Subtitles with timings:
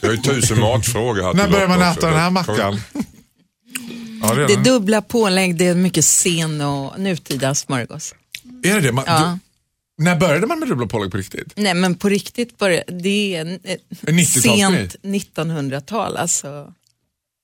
[0.00, 2.06] Jag har ju tusen matfrågor här När börjar man äta också.
[2.06, 2.80] den här Det- mackan?
[4.22, 4.62] Ja, Det redan.
[4.64, 8.14] dubbla pålägg, det är mycket sen och nutida smörgås.
[8.64, 8.92] Är det det?
[8.92, 9.38] Man, Ja.
[9.98, 11.52] du, när började man med dubbla pålägg på riktigt?
[11.56, 13.76] Nej men på riktigt började, det är eh,
[14.06, 14.88] En 90-talsgrej.
[14.90, 16.16] sent 1900-tal.
[16.16, 16.72] Alltså,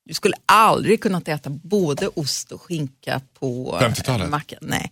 [0.05, 4.29] du skulle aldrig kunnat äta både ost och skinka på 50-talet?
[4.29, 4.59] mackan.
[4.61, 4.91] Nej.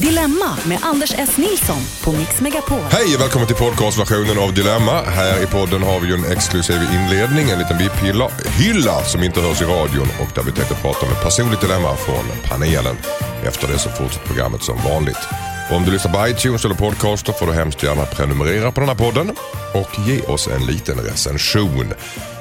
[0.00, 1.36] Dilemma med Anders S.
[1.36, 2.78] Nilsson på Mix Megapol.
[2.90, 5.02] Hej och välkommen till podcastversionen av Dilemma.
[5.02, 9.62] Här i podden har vi ju en exklusiv inledning, en liten VIP-hylla som inte hörs
[9.62, 12.96] i radion och där vi tänkte prata om ett personligt dilemma från panelen.
[13.44, 15.28] Efter det så fortsätter programmet som vanligt.
[15.70, 18.88] Och om du lyssnar på iTunes eller podcaster får du hemskt gärna prenumerera på den
[18.88, 19.36] här podden
[19.74, 21.94] och ge oss en liten recension.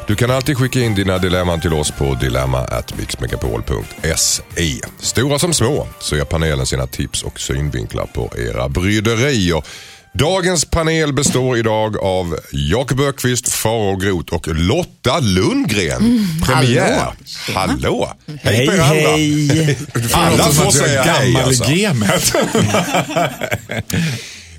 [0.08, 4.82] Du kan alltid skicka in dina dilemman till oss på dilemma@mixmegapol.se.
[5.00, 9.64] Stora som små så ger panelen sina tips och synvinklar på era bryderier.
[10.14, 16.28] Dagens panel består idag av Jakob Ökvist, Farao Groth och Lotta Lundgren.
[16.46, 17.14] Premiär.
[17.54, 18.14] Hallå!
[18.42, 19.78] Hej på Hej,
[20.14, 20.44] alla.
[20.44, 21.34] får säga hej
[21.84, 22.38] gammal alltså.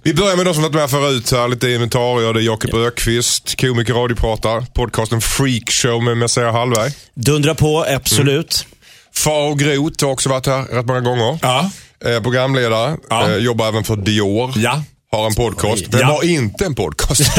[0.05, 2.33] Vi börjar med de som varit med förut här, lite inventarier.
[2.33, 6.91] Det är Jakob Ökvist, komiker, radiopratar, podcasten Freakshow med Messiah Hallberg.
[7.15, 8.67] Dundra på, absolut.
[9.15, 11.39] Farao Groth har också varit här rätt många gånger.
[11.43, 11.71] Ja.
[12.07, 13.31] Eh, programledare, Ja.
[13.31, 14.53] eh, jobbar även för Dior.
[14.57, 14.83] Ja.
[15.13, 15.85] Har en podcast.
[15.89, 16.07] Vem Ja.
[16.07, 17.21] har inte en podcast?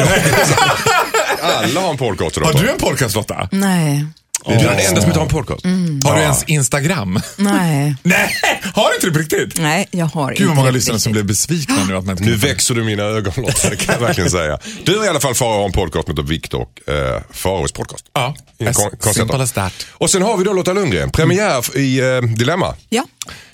[1.42, 2.36] Alla har en podcast.
[2.38, 3.48] Har du en podcast Lotta?
[3.52, 4.04] Nej.
[4.48, 5.64] Du är den enda som inte har en podcast.
[6.04, 7.20] Har du ens Instagram?
[7.36, 7.96] Nej.
[8.02, 8.36] Nej,
[8.74, 9.60] har du inte det på riktigt?
[9.62, 11.24] Nej, jag har Gud inte vad många det lyssnare som riktigt.
[11.26, 14.00] blev besvikna nu att man inte Nu växer du mina ögon Lotta, det kan jag
[14.00, 14.58] verkligen säga.
[14.84, 18.04] Du har i alla fall Farao har en podcast heter Viktor och eh, Faraos podcast.
[18.12, 18.34] Ja,
[18.68, 19.12] as kon- konstigheter.
[19.12, 19.86] simple as that.
[19.92, 22.74] Och sen har vi då Lotta Lundgren, premiär i eh, Dilemma.
[22.88, 23.04] Ja,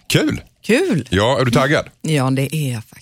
[0.09, 0.41] Kul!
[0.67, 1.09] kul.
[1.11, 1.87] Ja, är du taggad?
[2.03, 3.02] Ja, det är jag faktiskt.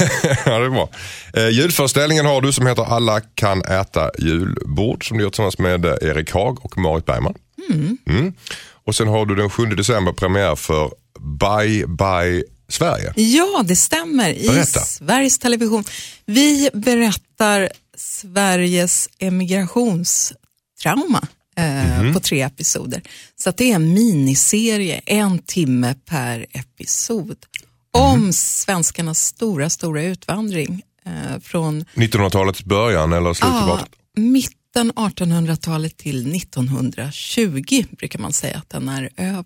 [0.46, 0.88] ja, det är bra.
[1.34, 5.84] Eh, julföreställningen har du som heter Alla kan äta julbord som du gör tillsammans med
[5.84, 7.34] eh, Erik Haag och Marit Bergman.
[8.06, 8.32] Mm.
[8.86, 10.90] Och sen har du den 7 december premiär för
[11.40, 13.12] Bye Bye Sverige.
[13.16, 14.30] Ja, det stämmer.
[14.34, 14.80] I Berätta.
[14.80, 15.84] Sveriges Television.
[16.26, 21.20] Vi berättar Sveriges emigrationstrauma
[21.56, 22.14] eh, Mhm.
[22.14, 23.02] på tre episoder.
[23.36, 27.36] Så det är en miniserie, en timme per episod.
[27.92, 33.86] Om svenskarnas stora, stora utvandring eh, från 1900-talets början eller slutet av 1800
[34.16, 39.44] mitten 1800-talet till 1920 brukar man säga att den är över.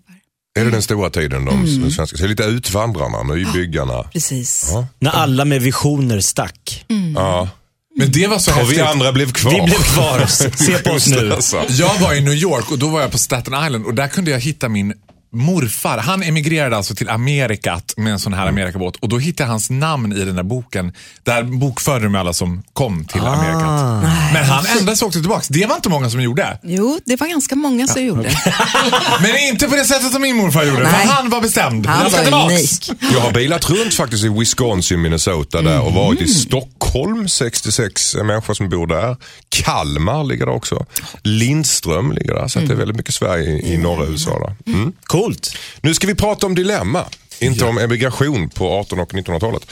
[0.59, 1.91] Är det den stora tiden de Mm.
[1.91, 4.03] svenska, så lite utvandrarna, nybyggarna.
[4.03, 4.69] Precis.
[4.71, 4.87] Ja.
[4.99, 6.85] När alla med visioner stack.
[7.15, 7.49] Ja.
[7.97, 9.51] Men det var så Och vi andra blev kvar.
[9.51, 10.25] Vi blev kvar.
[10.55, 11.33] Se på oss nu.
[11.33, 11.63] Alltså.
[11.69, 14.31] Jag var i New York och då var jag på Staten Island och där kunde
[14.31, 14.93] jag hitta min
[15.35, 15.97] morfar.
[15.97, 19.69] Han emigrerade alltså till Amerikat med en sån här Amerikabåt och då hittade jag hans
[19.69, 20.93] namn i den där boken.
[21.23, 24.03] Där bokförde de alla som kom till Amerikat.
[24.33, 25.47] Men han ändrade sig också tillbaks.
[25.47, 26.59] Det var inte många som gjorde.
[26.63, 28.29] Jo, det var ganska många som gjorde.
[29.21, 30.85] Men inte på det sättet som min morfar gjorde.
[30.89, 31.85] För han var bestämd.
[31.85, 32.91] Han var unik.
[33.13, 36.31] Jag har bilat runt faktiskt i Wisconsin, Minnesota där och varit Mm.
[36.31, 39.17] i Stockholm, 66 människor som bor där.
[39.49, 40.85] Kalmar ligger där också.
[41.23, 44.39] Lindström ligger där, så att det är väldigt mycket Sverige i, i norra USA.
[44.39, 44.73] Där.
[44.73, 44.93] Mm.
[45.25, 45.57] Coolt.
[45.81, 47.05] Nu ska vi prata om dilemma,
[47.39, 49.71] inte om emigration på 1800 och 1900-talet.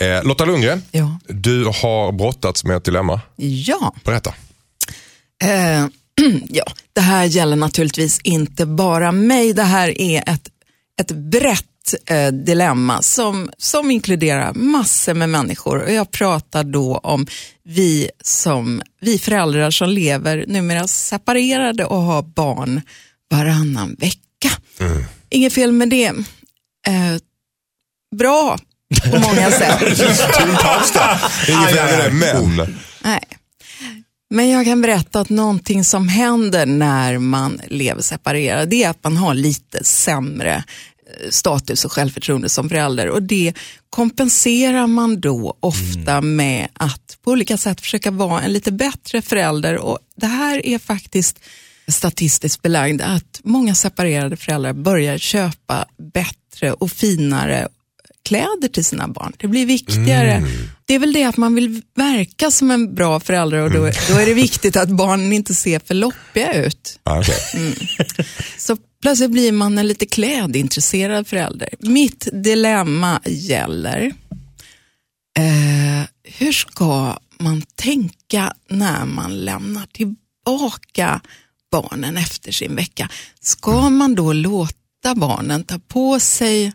[0.00, 1.18] Eh, Lotta Lundgren, Ja.
[1.28, 3.20] du har brottats med ett dilemma.
[3.36, 3.94] Ja.
[4.04, 4.34] Berätta.
[5.44, 5.86] Eh,
[6.48, 9.52] ja, det här gäller naturligtvis inte bara mig.
[9.52, 10.48] Det här är ett,
[11.00, 15.78] ett brett eh, dilemma som, som inkluderar massor med människor.
[15.82, 17.26] Och jag pratar då om
[17.64, 22.80] vi, som, vi föräldrar som lever numera separerade och har barn
[23.30, 24.16] varannan vecka.
[25.30, 26.06] Inget fel med det.
[26.86, 27.16] Eh,
[28.16, 28.58] bra
[29.10, 29.78] på många sätt.
[30.38, 31.18] Tung paus där.
[31.48, 32.78] Inget fel med det, men.
[33.02, 33.22] Nej.
[34.34, 39.04] Men jag kan berätta att någonting som händer när man lever separerad, det är att
[39.04, 43.54] man har lite sämre eh, status och självförtroende som förälder och det
[43.90, 49.76] kompenserar man då ofta med att på olika sätt försöka vara en lite bättre förälder
[49.76, 51.38] och det här är faktiskt
[51.90, 57.68] statistiskt belagd att många separerade föräldrar börjar köpa bättre och finare
[58.22, 59.32] kläder till sina barn.
[59.36, 60.42] Det blir viktigare.
[60.86, 63.78] Det är väl det att man vill verka som en bra förälder och då,
[64.08, 67.00] då är det viktigt att barnen inte ser för loppiga ut.
[67.02, 67.74] Ah, okej.
[68.58, 71.68] Så plötsligt blir man en lite klädintresserad förälder.
[71.78, 74.12] Mitt dilemma gäller,
[75.38, 81.20] eh, hur ska man tänka när man lämnar tillbaka
[81.70, 83.08] barnen efter sin vecka?
[83.40, 86.72] Ska man då låta barnen ta på sig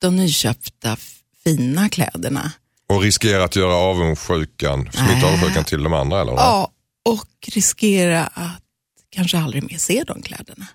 [0.00, 0.96] de nyköpta
[1.44, 2.52] fina kläderna?
[2.88, 5.24] Och riskera att göra avundsjukan, smitta Nej.
[5.24, 6.32] avundsjukan till de andra eller?
[6.32, 6.72] Ja,
[7.08, 8.62] och riskera att
[9.10, 10.66] kanske aldrig mer se de kläderna.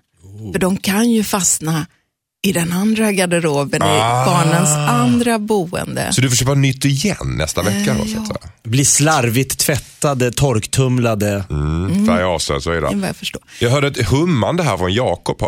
[0.52, 1.86] För de kan ju fastna
[2.44, 6.12] i den andra garderoben, i barnens andra boende.
[6.12, 8.38] Så du får köpa nytt igen nästa vecka då, så att säga?
[8.62, 11.44] Blir slarvigt tvättade, torktumlade.
[11.50, 12.06] Mm.
[12.06, 13.42] Färga av sig, så är Det jag förstår.
[13.60, 15.42] Jag hörde ett hummande här från Jakob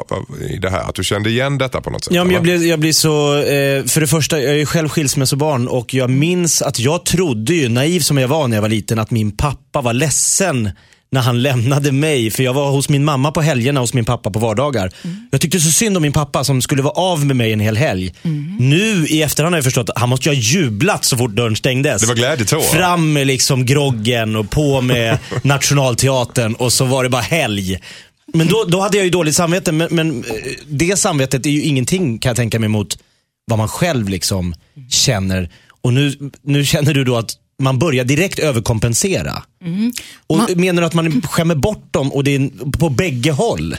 [0.50, 2.14] i det här, att du kände igen detta på något sätt.
[2.14, 4.88] Ja, men jag, blir, jag blir så, eh, för det första, jag är ju själv
[4.88, 8.68] skilsmässobarn och jag minns att jag trodde ju, naiv som jag var när jag var
[8.68, 10.70] liten, att min pappa var ledsen
[11.10, 12.30] när han lämnade mig.
[12.30, 14.92] För jag var hos min mamma på helgerna och hos min pappa på vardagar.
[15.30, 17.76] Jag tyckte så synd om min pappa som skulle vara av med mig en hel
[17.76, 18.14] helg.
[18.58, 21.56] Nu i efterhand har jag förstått att han måste ju ha jublat så fort dörren
[21.56, 22.02] stängdes.
[22.02, 22.62] Det var glädjetårar.
[22.62, 27.78] Fram med liksom groggen och på med Nationalteatern och så var det bara helg.
[28.32, 30.34] Men då, då hade jag ju dåligt samvete, men, men eh,
[30.68, 32.98] det samvetet är ju ingenting kan jag tänka mig mot
[33.46, 34.54] vad man själv liksom
[34.90, 35.50] känner.
[35.82, 39.42] Och nu, nu känner du då att man börjar direkt överkompensera.
[40.26, 43.72] Och Man- Menar du att man skämmer bort dem och det är på bägge håll?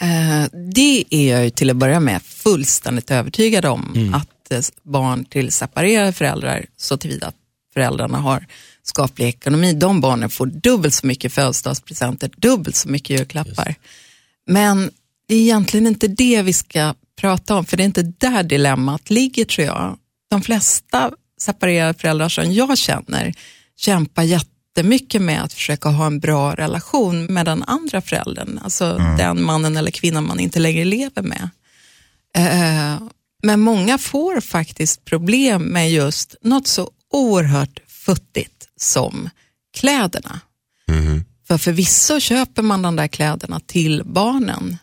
[0.00, 0.44] Eh,
[0.74, 4.12] det är jag ju till att börja med fullständigt övertygad om.
[4.14, 7.34] Att eh, barn till separerade föräldrar, så tillvida att
[7.74, 8.46] föräldrarna har
[8.82, 13.74] skaplig ekonomi, de barnen får dubbelt så mycket födelsedagspresenter, dubbelt så mycket julklappar.
[14.46, 14.90] Men
[15.28, 19.10] det är egentligen inte det vi ska prata om, för det är inte där dilemmat
[19.10, 19.96] ligger tror jag.
[20.30, 21.10] De flesta
[21.42, 23.34] separerade föräldrar som jag känner
[23.76, 29.42] kämpar jättemycket med att försöka ha en bra relation med den andra föräldern, alltså den
[29.42, 31.50] mannen eller kvinnan man inte längre lever med.
[32.36, 33.02] Eh,
[33.42, 39.30] men många får faktiskt problem med just något så oerhört futtigt som
[39.76, 40.40] kläderna.
[41.48, 44.78] För förvisso köper man de där kläderna till barnen.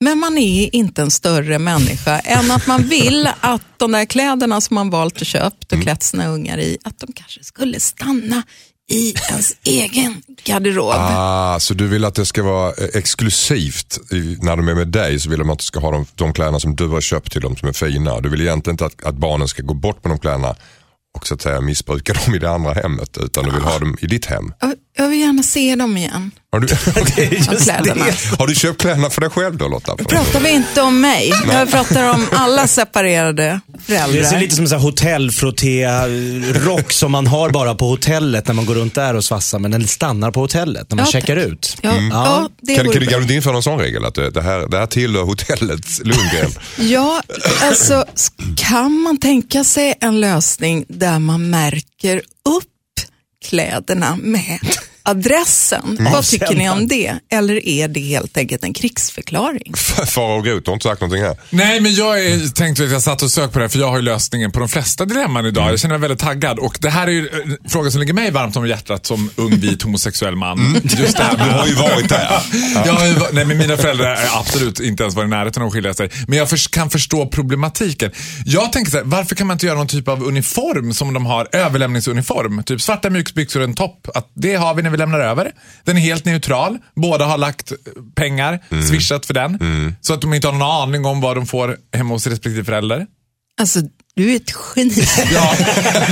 [0.00, 4.60] Men man är inte en större människa än att man vill att de där kläderna
[4.60, 8.42] som man valt och köpt och klätt sina ungar i, att de kanske skulle stanna
[8.88, 10.94] i ens egen garderob.
[10.96, 13.98] Ah, så du vill att det ska vara eh, exklusivt
[14.42, 16.60] när de är med dig så vill de att du ska ha de, de kläderna
[16.60, 18.20] som du har köpt till dem som är fina.
[18.20, 20.54] Du vill egentligen inte att, att barnen ska gå bort med de kläderna
[21.16, 23.96] och så att säga missbruka dem i det andra hemmet utan du vill ha dem
[24.00, 24.52] i ditt hem.
[24.96, 26.68] Jag vill gärna se dem igen, Har du,
[28.38, 29.96] har du köpt kläderna för dig själv då Lotta?
[29.96, 34.20] Pratar vi inte om mig, jag pratar om alla separerade föräldrar.
[34.20, 38.74] Det ser lite som en hotellfrotté-rock som man har bara på hotellet när man går
[38.74, 39.58] runt där och svassar.
[39.58, 41.76] Men den stannar på hotellet när man Ja, checkar ut.
[41.82, 43.10] Ja, ja, det Kan, kan, bra.
[43.10, 46.50] kan du införa någon sån regel att det, det, här, det här tillhör hotellets Lundgren?
[46.78, 47.22] Ja,
[47.62, 48.04] alltså
[48.56, 52.16] kan man tänka sig en lösning där man märker
[52.58, 52.64] upp
[53.44, 54.58] kläderna med
[55.06, 55.98] adressen?
[56.12, 57.14] Vad tycker ni om det?
[57.32, 59.72] Eller är det helt enkelt en krigsförklaring?
[60.06, 61.36] Fara och Groth, du har inte sagt någonting här.
[61.50, 63.88] Nej, men jag är, tänkte att jag satt och sökte på det här, för jag
[63.88, 65.72] har ju lösningen på de flesta dilemman idag.
[65.72, 66.58] Jag känner mig väldigt taggad.
[66.58, 69.56] Och det här är ju en fråga som ligger mig varmt om hjärtat som ung
[69.56, 70.80] vit homosexuell man.
[70.98, 72.42] Just det här Du har ju varit där.
[72.86, 75.66] Jag har ju, nej, men mina föräldrar är absolut inte ens varit i närheten av
[75.66, 76.10] att skilja sig.
[76.28, 78.10] Men jag förs- kan förstå problematiken.
[78.46, 81.26] Jag tänker så här, varför kan man inte göra någon typ av uniform som de
[81.26, 82.62] har, överlämningsuniform?
[82.62, 84.08] Typ svarta mjukisbyxor och en topp.
[84.14, 85.52] Att det har vi när vi lämnar över.
[85.84, 86.78] Den är helt neutral.
[86.94, 87.76] Båda har lagt eh,
[88.14, 89.58] pengar, swishat för den.
[90.00, 93.06] Så att de inte har någon aning om vad de får hemma hos respektive förälder.
[93.60, 93.80] Alltså,
[94.14, 95.04] du är ett geni.
[95.32, 95.54] Ja,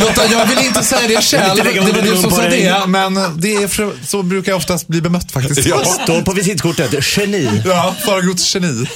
[0.01, 1.65] Lotta, jag vill inte säga det själv.
[1.65, 5.01] Det var du som sa det, men det är för, så brukar jag oftast bli
[5.01, 5.67] bemött faktiskt.
[5.67, 5.85] Ja.
[5.85, 7.63] Står på visitkortet, geni.
[7.65, 8.87] Ja, Faragrots geni.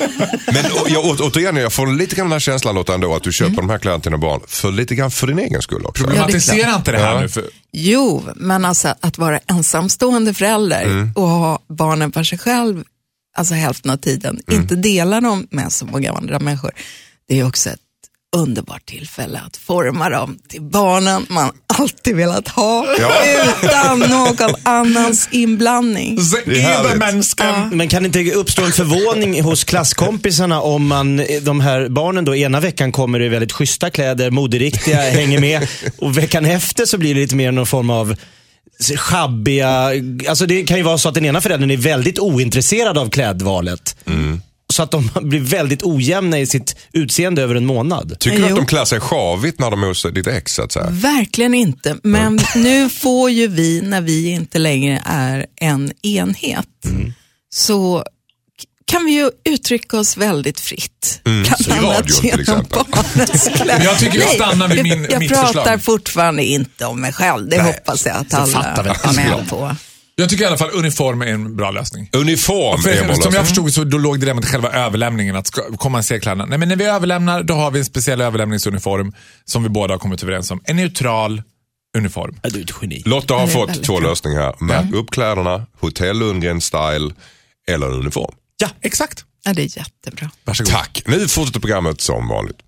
[0.47, 3.33] Men jag, å- återigen, jag får lite grann den här känslan Lotta ändå att du
[3.33, 6.05] köper de här kläderna till dina barn för lite grann för din egen skull också.
[6.05, 7.21] Problematisera inte det här Ja.
[7.21, 7.29] nu.
[7.29, 12.85] För, Jo, men alltså att vara ensamstående förälder och ha barnen för sig själv,
[13.37, 16.71] alltså hälften av tiden, inte dela dem med så många andra människor.
[17.29, 17.81] Det är också ett
[18.37, 22.87] underbart tillfälle att forma dem till barnen man alltid velat ha
[23.63, 26.19] utan någon annans inblandning.
[26.47, 26.95] Det är härligt.
[26.95, 27.69] Übermänniskan.
[27.77, 32.37] Men kan det inte uppstå en förvåning hos klasskompisarna om man, de här barnen då
[32.37, 35.69] ena veckan kommer i väldigt schyssta kläder, moderiktiga, hänger med
[35.99, 38.17] och veckan efter så blir det lite mer någon form av
[38.97, 39.91] schabbiga,
[40.29, 43.97] alltså det kan ju vara så att den ena föräldern är väldigt ointresserad av klädvalet.
[44.79, 48.17] Så att de blir väldigt ojämna i sitt utseende över en månad.
[48.21, 50.73] Tycker du att de klär sig sjavigt när de är hos ditt ex så att
[50.73, 50.87] säga?
[50.91, 56.67] Verkligen inte, men nu får ju vi, när vi inte längre är en enhet,
[57.55, 58.05] så k-
[58.87, 61.21] kan vi ju uttrycka oss väldigt fritt.
[61.27, 63.81] Mm, Bland så annat genom barnens kläder.
[63.85, 65.83] Jag tycker Nej, stannar vid min- jag mitt pratar förslag.
[65.83, 69.77] fortfarande inte om mig själv, det Nej, hoppas jag att alla är med på.
[70.21, 72.11] Jag tycker i alla fall uniform är en bra lösning.
[72.13, 73.47] Uniform För, är en bra som jag lösning.
[73.47, 75.37] förstod så då låg dilemmat i själva överlämningen.
[75.37, 76.47] Att ska, kommer man se kläderna?
[76.47, 79.13] Nej men när vi överlämnar då har vi en speciell överlämningsuniform
[79.45, 80.61] som vi båda har kommit överens om.
[80.65, 81.43] Är neutral,
[81.99, 82.37] uniform.
[82.43, 83.03] Ja, du är ett geni.
[83.05, 84.09] Lotta har det fått två bra.
[84.09, 84.55] lösningar här.
[84.61, 87.15] Märk upp kläderna, hotell Lundgren-style
[87.69, 88.35] eller en uniform.
[88.57, 89.25] Ja, exakt.
[89.45, 90.31] Ja, det är jättebra.
[90.45, 90.73] Varsågod.
[90.73, 91.03] Tack.
[91.07, 92.59] Nu fortsätter programmet som vanligt.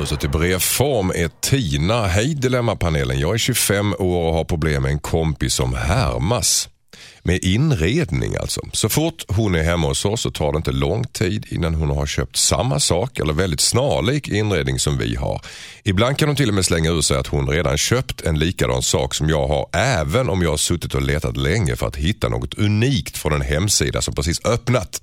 [0.00, 2.06] Huset i brevform är Tina.
[2.06, 3.20] Hej Dilemmapanelen.
[3.20, 6.68] Jag är 25 år och har problem med en kompis som härmas.
[7.22, 8.60] Med inredning alltså.
[8.72, 11.90] Så fort hon är hemma hos oss så tar det inte lång tid innan hon
[11.90, 15.40] har köpt samma sak eller väldigt snarlik inredning som vi har.
[15.84, 18.82] Ibland kan hon till och med slänga ur sig att hon redan köpt en likadan
[18.82, 22.28] sak som jag har även om jag har suttit och letat länge för att hitta
[22.28, 25.00] något unikt från en hemsida som precis öppnat.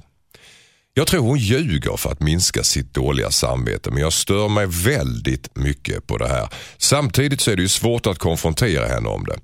[0.97, 5.55] Jag tror hon ljuger för att minska sitt dåliga samvete men jag stör mig väldigt
[5.55, 6.49] mycket på det här.
[6.77, 9.39] Samtidigt så är det ju svårt att konfrontera henne om det.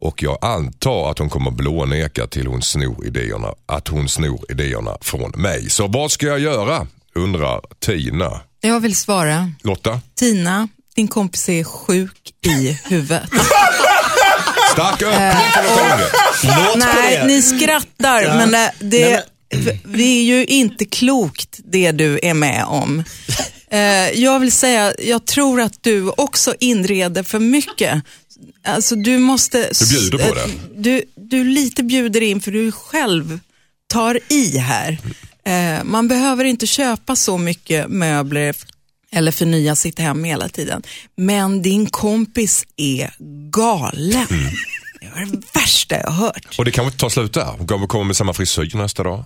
[0.00, 4.96] Och jag antar att hon kommer blåneka till hon snor idéerna, att hon snor idéerna
[5.00, 5.70] från mig.
[5.70, 6.86] Så vad ska jag göra?
[7.14, 8.40] Undrar Tina.
[8.60, 9.52] Jag vill svara.
[9.62, 10.00] Lotta?
[10.18, 13.30] Tina, din kompis är sjuk i huvudet.
[14.72, 15.98] Stark öppning för.
[16.46, 17.26] Låt på Nej, det.
[17.26, 19.22] ni skrattar, men det, det, Nej,
[19.84, 23.04] det är ju inte klokt det du är med om.
[23.70, 23.80] Eh,
[24.20, 28.02] jag vill säga, jag tror att du också inreder för mycket.
[28.64, 29.70] Alltså du måste...
[29.80, 30.40] Du bjuder på det.
[30.42, 33.40] eh, Du, du lite bjuder in för du själv
[33.86, 34.98] tar i här.
[35.44, 38.56] Eh, man behöver inte köpa så mycket möbler
[39.12, 40.82] eller förnya sitt hem hela tiden.
[41.16, 43.10] Men din kompis är
[43.50, 44.26] galen.
[44.30, 44.52] Mm.
[45.00, 46.54] Det var det värsta jag har hört.
[46.58, 47.54] Och det kan väl inte ta slut där?
[47.58, 49.24] Hon kommer komma med samma frisyr nästa dag.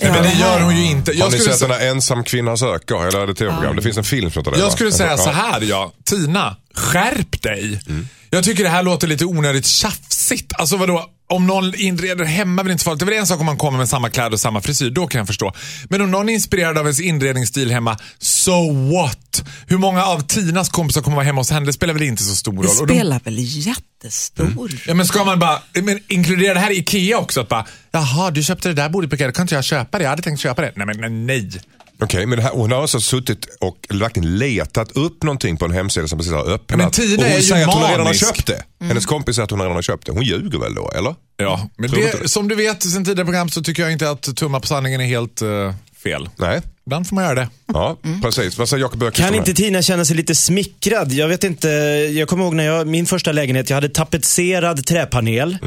[0.00, 1.10] Ja, Men det gör hon ju inte.
[1.10, 3.06] Har Jag ni skulle, sett den här Ensam kvinna söker?
[3.06, 3.76] Eller är det tv-program?
[3.76, 4.58] Det finns en film som heter det.
[4.58, 4.70] jag va?
[4.70, 5.16] skulle säga Ja.
[5.16, 5.92] så här, ja.
[6.04, 7.80] Tina, skärp dig.
[7.88, 8.08] Mm.
[8.30, 10.52] Jag tycker det här låter lite onödigt tjafsigt.
[10.54, 11.10] Alltså vadå?
[11.30, 12.98] Om någon inreder hemma väl inte farligt.
[13.00, 14.90] Det är väl en sak om man kommer med samma kläder och samma frisyr.
[14.90, 15.52] Då kan jag förstå.
[15.88, 19.42] Men om någon är inspirerad av ens inredningsstil hemma, so what?
[19.66, 21.66] Hur många av Tinas kompisar kommer vara hemma hos henne?
[21.66, 22.80] Det spelar väl inte så stor Det roll.
[22.80, 26.78] Och de- spelar väl jättestor Ja, men ska man bara men inkludera det här i
[26.78, 27.40] IKEA också?
[27.40, 30.04] Att bara, jaha, du köpte det där bordet på IKEA, kan inte jag köpa det?
[30.04, 30.72] Jag hade tänkt köpa det.
[30.76, 31.50] Nej, men nej.
[32.00, 35.72] Okej, men det här, hon har alltså suttit och verkligen letat upp någonting på en
[35.72, 36.78] hemsida som precis har öppnat.
[36.78, 38.26] Men Tina och hon är ju säger att hon redan har manisk.
[38.26, 38.62] köpt det.
[38.84, 40.12] Hennes kompis säger att hon redan har köpt det.
[40.12, 41.14] Hon ljuger väl då, eller?
[41.36, 44.36] Ja, men du det, som du vet sen tidigare program så tycker jag inte att
[44.36, 46.28] tumma på sanningen är helt eh, fel.
[46.36, 46.60] Nej.
[46.86, 47.48] Ibland får man göra det.
[47.66, 48.58] Ja, precis.
[48.58, 49.54] Vad säger Jakob Öqvist Kan inte?
[49.54, 51.12] Tina känna sig lite smickrad?
[51.12, 51.68] Jag vet inte,
[52.12, 55.58] jag kommer ihåg när jag, min första lägenhet, jag hade tapetserad träpanel,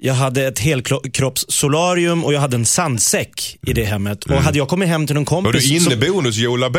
[0.00, 4.24] jag hade ett helkroppssolarium och jag hade en sandsäck i det hemmet.
[4.24, 6.70] Och hade jag kommit hem till någon Var kompis du som- inneboende hos Joe eller?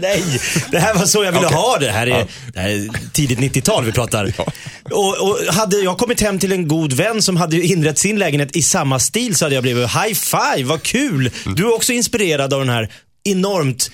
[0.00, 0.22] Nej,
[0.70, 1.56] det här var så jag ville Okej.
[1.58, 1.90] ha det.
[1.90, 4.32] Här är, det här är tidigt 90-tal vi pratar.
[4.90, 8.56] Och, och hade jag kommit hem till en god vän som hade inrett sin lägenhet
[8.56, 11.30] i samma stil så hade jag blivit high five, vad kul.
[11.56, 12.88] Du är också inspirerad av den här
[13.24, 13.90] enormt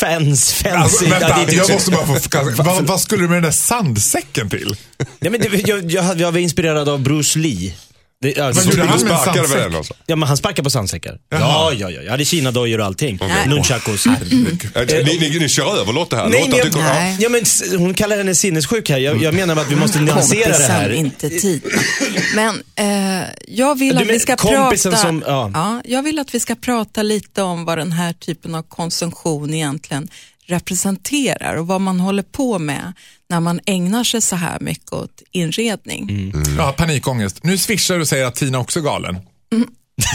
[0.00, 0.76] fans, fancy.
[0.76, 2.44] Alltså, vänta, är- jag måste bara få förklara.
[2.56, 4.76] vad, vad skulle du med den där sandsäcken till?
[5.20, 7.72] Nej, men det, jag, jag, jag var inspirerad av Bruce Lee.
[8.22, 9.74] Det, alltså, Vad gjorde han med en sandsäck?
[9.74, 9.94] alltså?
[10.06, 11.18] Ja, men han sparkar på sandsäckar.
[11.30, 12.02] Ja, ja, ja.
[12.02, 13.18] Jag hade kinadojor och allting.
[13.46, 14.06] Nunchakos.
[14.06, 14.12] Äh,
[15.04, 16.28] Ni, ni, ni kör över Lotta här.
[16.28, 17.16] Nej, Lotta men jag, tycker, Nej.
[17.20, 17.44] ja, men
[17.80, 18.98] hon kallar henne sinnessjuk här.
[18.98, 20.90] Jag, jag menar att vi måste nyansera det kompisen, här.
[20.92, 21.62] inte tid.
[22.34, 24.96] Men eh, jag vill Du att vi men ska prata...
[24.96, 25.80] som- ja.
[25.84, 30.08] jag vill att vi ska prata lite om vad den här typen av konsumtion egentligen
[30.46, 32.92] representerar och vad man håller på med
[33.30, 36.10] när man ägnar sig så här mycket åt inredning.
[36.10, 36.56] Mm.
[36.58, 37.44] Ja, panikångest.
[37.44, 39.18] Nu swishar du och säger att Tina också är galen.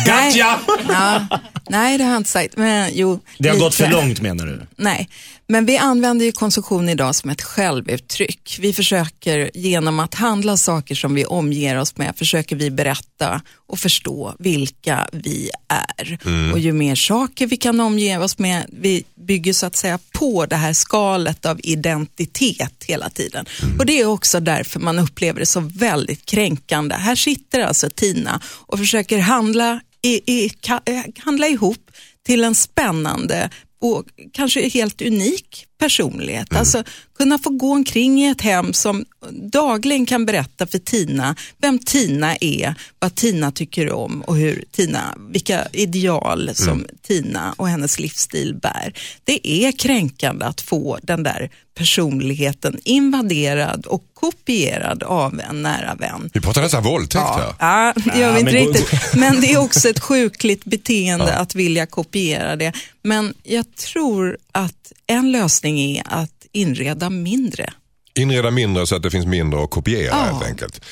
[0.08, 0.32] Nej.
[0.34, 0.60] Gotcha!
[0.90, 1.28] Ja,
[1.70, 2.58] nej, det har jag inte sagt.
[2.58, 3.66] Men, jo, Det har lite.
[3.66, 4.62] gått för långt menar du?
[4.78, 5.10] Nej,
[5.48, 8.58] men vi använder ju konsumtion idag som ett självuttryck.
[8.62, 13.80] Vi försöker genom att handla saker som vi omger oss med, försöker vi berätta och
[13.80, 16.18] förstå vilka vi är.
[16.54, 20.46] Och ju mer saker vi kan omge oss med, vi bygger så att säga på
[20.46, 23.46] det här skalet av identitet hela tiden.
[23.80, 26.96] Och det är också därför man upplever det så väldigt kränkande.
[26.96, 30.52] Här sitter alltså Tina och försöker handla, i, i,
[30.86, 31.92] eh, handla ihop
[32.26, 33.50] till en spännande
[33.94, 36.56] och kanske helt unik personlighet.
[36.56, 36.84] Alltså
[37.18, 42.36] kunna få gå omkring i ett hem som dagligen kan berätta för Tina vem Tina
[42.36, 48.56] är, vad Tina tycker om och hur Tina, vilka ideal som Tina och hennes livsstil
[48.56, 48.94] bär.
[49.24, 56.30] Det är kränkande att få den där personligheten invaderad och kopierad av en nära vän.
[56.34, 57.54] vi pratar nästan våldtäkt här.
[57.60, 59.00] Ja, det gör Ja, vi inte men riktigt.
[59.16, 62.74] Men det är också ett sjukligt beteende att vilja kopiera det.
[63.02, 67.74] Men jag tror att en lösning är att inreda mindre.
[68.14, 70.24] Inreda mindre så att det finns mindre att kopiera Ja.
[70.34, 70.86] helt enkelt.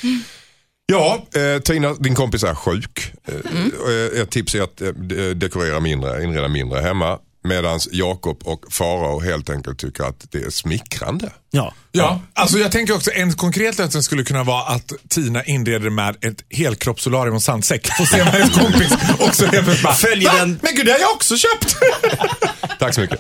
[0.86, 3.12] Ja, eh, Tina, din kompis är sjuk.
[3.28, 3.72] Eh, Mm.
[4.16, 7.20] eh, Ett tips är att eh, de- dekorera mindre, inreda mindre hemma.
[7.44, 11.32] Medan Jakob och Farao helt enkelt tycker att det är smickrande.
[11.52, 11.74] Ja.
[11.92, 16.16] Ja, alltså jag tänker också en konkret lösning skulle kunna vara att Tina inreder med
[16.26, 17.88] ett helkroppssolarium och sandsäck.
[17.98, 20.38] Får se om hennes kompis också helt plötsligt bara, Följer "Va?
[20.40, 21.76] den- Men gud, det har jag också köpt!
[22.80, 23.20] Tack så mycket.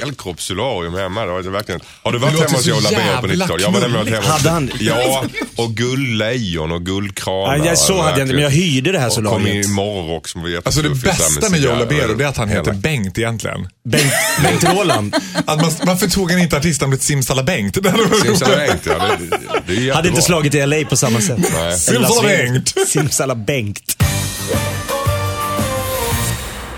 [0.00, 1.20] Helkroppssolarium hemma.
[1.26, 1.80] Det var verkligen.
[2.02, 3.62] Har du varit hemma hos Joe Labero på jävla 90-talet?
[3.62, 4.26] Jag var nämligen hemma.
[4.26, 4.70] Hade han?
[4.80, 5.24] Ja,
[5.56, 7.66] och guldlejon och guldkranar.
[7.66, 9.66] Ja, så hade jag inte, men jag hyrde det här Och kom solariet.
[9.66, 11.78] i morgonrock som var Alltså det jättetuff i bästa med Joe.
[11.78, 13.68] Labero är att han heter Hela- Bengt egentligen.
[13.88, 14.12] Bengt,
[14.42, 15.16] Bengt Roland.
[15.46, 17.78] Att man, varför tog han inte artistnamnet Simsala-Bengt?
[17.82, 18.92] Det hade varit Simsalabänkt, ja.
[18.92, 19.26] Det,
[19.66, 19.94] det är jättebra.
[19.94, 21.38] Hade inte slagit i LA på samma sätt.
[21.78, 22.74] Simsalabängt.
[22.88, 23.96] Simsalabängt.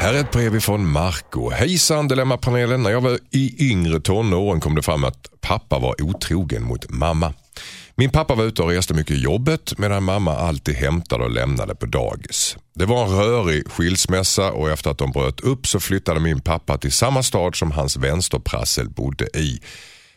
[0.01, 1.51] Här är ett brev ifrån Marco.
[1.51, 2.83] Hejsan Dilemmapanelen.
[2.83, 7.35] När jag var i yngre tonåren kom det fram att pappa var otrogen mot mamma.
[7.95, 11.75] Min pappa var ute och reste mycket i jobbet medan mamma alltid hämtade och lämnade
[11.75, 12.57] på dagis.
[12.75, 16.79] Det var en rörig skilsmässa och efter att de bröt upp så flyttade min pappa
[16.79, 19.61] till samma stad som hans vänsterprassel bodde i.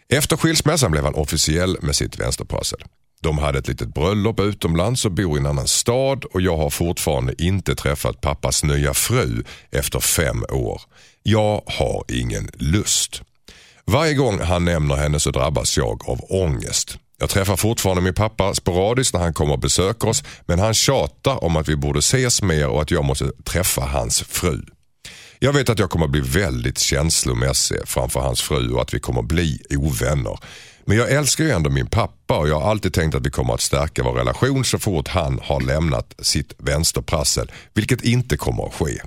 [0.10, 2.80] Efter skilsmässan blev han officiell med sitt vänsterprassel.
[3.22, 6.70] De hade ett litet bröllop utomlands och bor i en annan stad och jag har
[6.70, 10.82] fortfarande inte träffat pappas nya fru efter fem år.
[11.24, 13.22] Jag har ingen lust.
[13.86, 16.98] Varje gång han nämner henne så drabbas jag av ångest.
[17.20, 21.44] Jag träffar fortfarande min pappa sporadiskt när han kommer och besöker oss men han tjatar
[21.44, 24.62] om att vi borde ses mer och att jag måste träffa hans fru.
[25.40, 29.22] Jag vet att jag kommer bli väldigt känslomässig framför hans fru och att vi kommer
[29.22, 30.40] bli ovänner.
[30.86, 33.54] Men jag älskar ju ändå min pappa och jag har alltid tänkt att vi kommer
[33.54, 38.74] att stärka vår relation så fort han har lämnat sitt vänsterprassel, vilket inte kommer att
[38.74, 39.02] ske.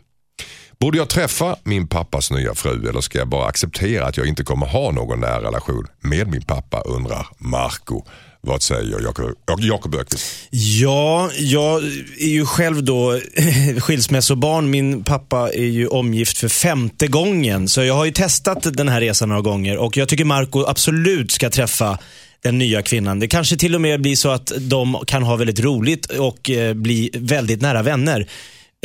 [0.80, 4.44] Borde jag träffa min pappas nya fru eller ska jag bara acceptera att jag inte
[4.44, 8.02] kommer ha någon nära relation med min pappa undrar Marco.
[8.46, 10.26] Vad säger Jakob- Jakob Öqvist?
[10.50, 11.82] Ja, jag
[12.18, 13.20] är ju själv då
[13.78, 14.70] skilsmässobarn.
[14.70, 17.68] Min pappa är ju omgift för femte gången.
[17.68, 21.30] Så jag har ju testat den här resan några gånger och jag tycker Marco absolut
[21.30, 21.98] ska träffa
[22.42, 23.20] den nya kvinnan.
[23.20, 26.74] Det kanske till och med blir så att de kan ha väldigt roligt och eh,
[26.74, 28.26] bli väldigt nära vänner.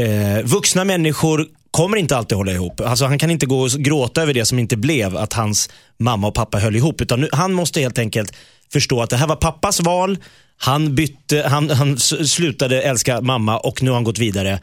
[0.02, 2.82] Eh, vuxna människor kommer inte alltid hålla ihop.
[2.82, 6.28] Alltså, han kan inte gå och gråta över det som inte blev, att hans mamma
[6.28, 7.02] och pappa höll ihop.
[7.02, 8.34] Utan nu, han måste helt enkelt
[8.74, 10.18] förstå att det här var pappas val.
[10.58, 14.60] Han, bytte, han, han slutade älska mamma och nu har han gått vidare.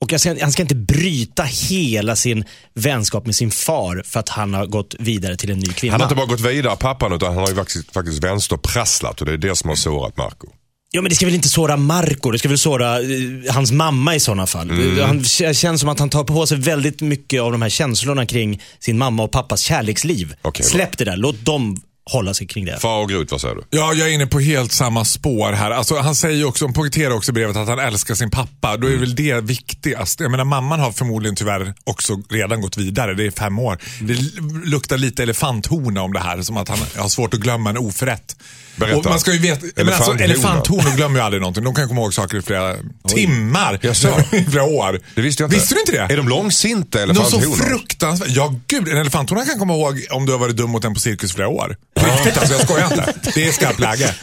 [0.00, 4.54] Och ska, han ska inte bryta hela sin vänskap med sin far för att han
[4.54, 5.92] har gått vidare till en ny kvinna.
[5.94, 9.26] Han har inte bara gått vidare pappan utan han har ju faktiskt, faktiskt vänsterprasslat och
[9.26, 10.46] det är det som har sårat Marco.
[10.90, 13.08] Ja, men det ska väl inte såra Marco, det ska väl såra eh,
[13.50, 14.70] hans mamma i sådana fall.
[15.00, 18.26] Han k- känns som att han tar på sig väldigt mycket av de här känslorna
[18.26, 20.34] kring sin mamma och pappas kärleksliv.
[20.42, 20.52] Bra.
[20.52, 22.78] Släpp det där, låt dem hålla sig kring det.
[22.80, 23.62] Far och Grut, vad säger du?
[23.70, 25.70] Ja, jag är inne på helt samma spår här.
[25.70, 28.76] Alltså, han säger också, han poängterar också i brevet att han älskar sin pappa.
[28.76, 30.20] Då är väl det viktigast.
[30.20, 33.14] Jag menar, mamman har förmodligen tyvärr också redan gått vidare.
[33.14, 33.78] Det är fem år.
[34.00, 34.30] Det l-
[34.64, 36.42] luktar lite elefanthona om det här.
[36.42, 38.36] Som att han har svårt att glömma en oförrätt.
[38.76, 38.96] Berätta.
[38.98, 41.64] Och man ska ju veta, men alltså, elefanthonor glömmer ju aldrig någonting.
[41.64, 42.76] De kan komma ihåg saker i flera
[43.08, 43.78] timmar.
[43.82, 44.08] Jaså?
[44.32, 45.00] I flera år.
[45.14, 45.58] Det visste jag inte.
[45.58, 46.12] Visste du inte det?
[46.12, 47.56] Är de långsinta Något så elefanthonor?
[47.56, 48.28] fruktansvärt.
[48.30, 48.88] Ja, gud.
[48.88, 51.34] En elefanthona kan komma ihåg om du har varit dum mot den på cirkus i
[51.34, 51.76] flera år.
[52.00, 53.14] Riktigt alltså, jag skojar inte.
[53.34, 54.14] Det är skarpt läge.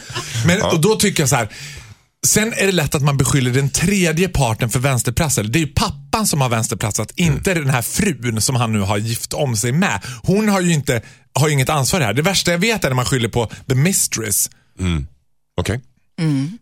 [0.46, 1.48] Men och då tycker jag så här.
[2.24, 5.52] Sen är det lätt att man beskyller den tredje parten för vänsterprassel.
[5.52, 8.98] Det är ju pappan som har vänsterprasslat, inte den här frun som han nu har
[8.98, 10.00] gift om sig med.
[10.22, 12.12] Hon har ju inte, har inget ansvar här.
[12.12, 14.50] Det värsta jag vet är när man skyller på the mistress.
[15.56, 15.80] Okej.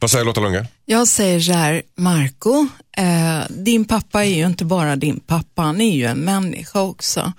[0.00, 0.66] Vad säger Lotta Lundgren?
[0.84, 5.80] Jag säger så här, Marco, eh, din pappa är ju inte bara din pappa, han
[5.80, 7.32] är ju en människa också.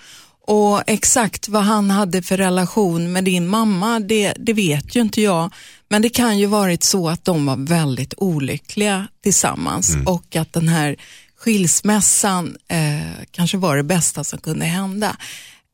[0.48, 5.22] Och exakt vad han hade för relation med din mamma, det, det vet ju inte
[5.22, 5.54] jag.
[5.94, 10.68] Men det kan ju varit så att de var väldigt olyckliga tillsammans och att den
[10.68, 10.96] här
[11.38, 15.18] skilsmässan eh, kanske var det bästa som kunde hända.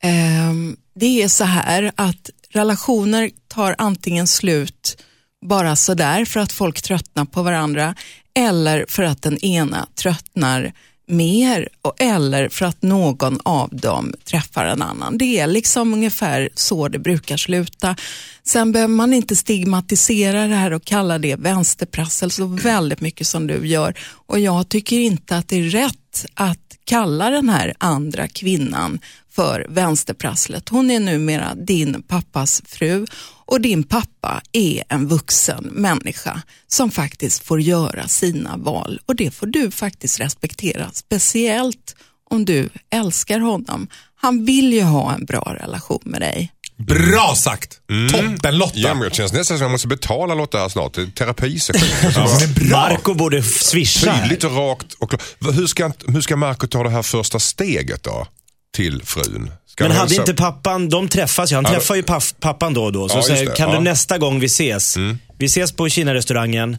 [0.04, 0.54] Eh,
[0.96, 5.04] det är så här att relationer tar antingen slut
[5.46, 7.96] bara sådär för att folk tröttnar på varandra
[8.36, 10.74] eller för att den ena tröttnar
[11.10, 15.18] mer och, eller för att någon av dem träffar en annan.
[15.18, 17.96] Det är liksom ungefär så det brukar sluta.
[18.44, 23.48] Sen behöver man inte stigmatisera det här och kalla det vänsterprassel så väldigt mycket som
[23.48, 23.94] du gör.
[24.28, 29.00] Och jag tycker inte att det är rätt att kalla den här andra kvinnan
[29.32, 30.70] för vänsterprasslet.
[30.70, 33.06] Hon är numera din pappas fru
[33.46, 39.32] och din pappa är en vuxen människa som faktiskt får göra sina val och det
[39.32, 41.96] får du faktiskt respektera, speciellt
[42.30, 43.88] om du älskar honom.
[44.16, 46.52] Han vill ju ha en bra relation med dig.
[46.88, 47.80] Bra sagt!
[48.12, 48.80] Toppen Lotta!
[48.80, 50.94] Ja, men det känns nästan som jag måste betala Lotta här snart.
[51.16, 52.70] Terapisession.
[52.70, 54.20] Marco borde swisha.
[54.22, 55.22] Tydligt och rakt och klart.
[55.56, 58.28] Hur ska, hur ska Marco ta det här första steget då?
[58.76, 59.52] till frun.
[59.66, 62.04] Ska Men hade inte pappan, de träffas ju, han Ja, träffar ju
[62.40, 63.10] pappan då och då.
[63.10, 63.70] Så Ja, säger, kan ja.
[63.70, 63.84] Mm.
[63.84, 64.98] du nästa gång vi ses,
[65.38, 66.78] vi ses på Kina-restaurangen,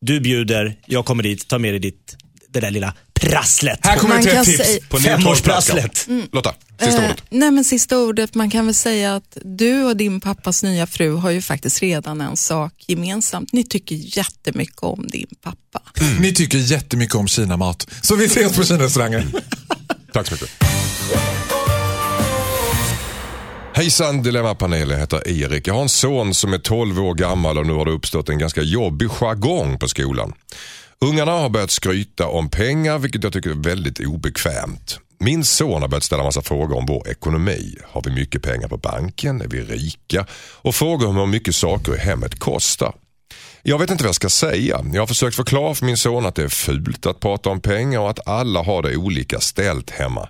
[0.00, 2.16] du bjuder, jag kommer dit, ta med dig ditt,
[2.48, 2.94] det där lilla
[3.30, 3.78] prasslet.
[3.82, 4.88] Här kommer Man ett tips.
[4.88, 4.96] På.
[4.98, 6.08] Femårsprasslet.
[6.32, 7.22] Lotta, sista Eh, ordet.
[7.30, 11.14] nej men sista ordet, man kan väl säga att du och din pappas nya fru
[11.16, 13.52] har ju faktiskt redan en sak gemensamt.
[13.52, 15.80] Ni tycker jättemycket om din pappa.
[16.20, 17.86] Ni tycker jättemycket om Kina-mat.
[18.02, 19.32] Så vi ses på Kina-restaurangen.
[20.12, 20.48] Tack så mycket.
[23.74, 25.66] Hejsan Dilemmapanelen, jag heter Erik.
[25.66, 28.38] Jag har en son som är 12 år gammal och nu har det uppstått en
[28.38, 30.32] ganska jobbig jargong på skolan.
[31.02, 34.98] Ungarna har börjat skryta om pengar vilket jag tycker är väldigt obekvämt.
[35.18, 37.76] Min son har börjat ställa massa frågor om vår ekonomi.
[37.90, 39.40] Har vi mycket pengar på banken?
[39.40, 40.26] Är vi rika?
[40.62, 42.92] Och frågor om hur mycket saker i hemmet kostar.
[43.62, 44.80] Jag vet inte vad jag ska säga.
[44.92, 48.00] Jag har försökt förklara för min son att det är fult att prata om pengar
[48.00, 50.28] och att alla har det olika ställt hemma.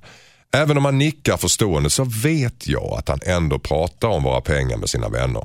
[0.55, 4.77] Även om han nickar förstående så vet jag att han ändå pratar om våra pengar
[4.77, 5.45] med sina vänner.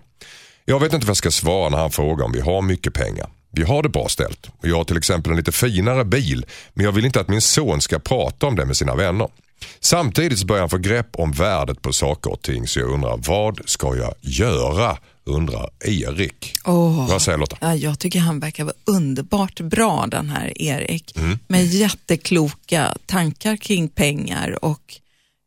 [0.66, 3.30] Jag vet inte vad jag ska svara när han frågar om vi har mycket pengar.
[3.52, 4.48] Vi har det bra ställt.
[4.58, 7.42] Och Jag har till exempel en lite finare bil men jag vill inte att min
[7.42, 9.28] son ska prata om det med sina vänner.
[9.80, 13.20] Samtidigt så börjar han få grepp om värdet på saker och ting så jag undrar
[13.28, 14.98] vad ska jag göra?
[15.24, 16.56] Undrar Erik.
[16.66, 17.10] Åh.
[17.10, 17.58] Vad säger Lotta?
[17.62, 21.18] Ja, jag tycker han verkar vara underbart bra den här Erik.
[21.18, 21.40] Mm.
[21.48, 24.96] Med jättekloka tankar kring pengar och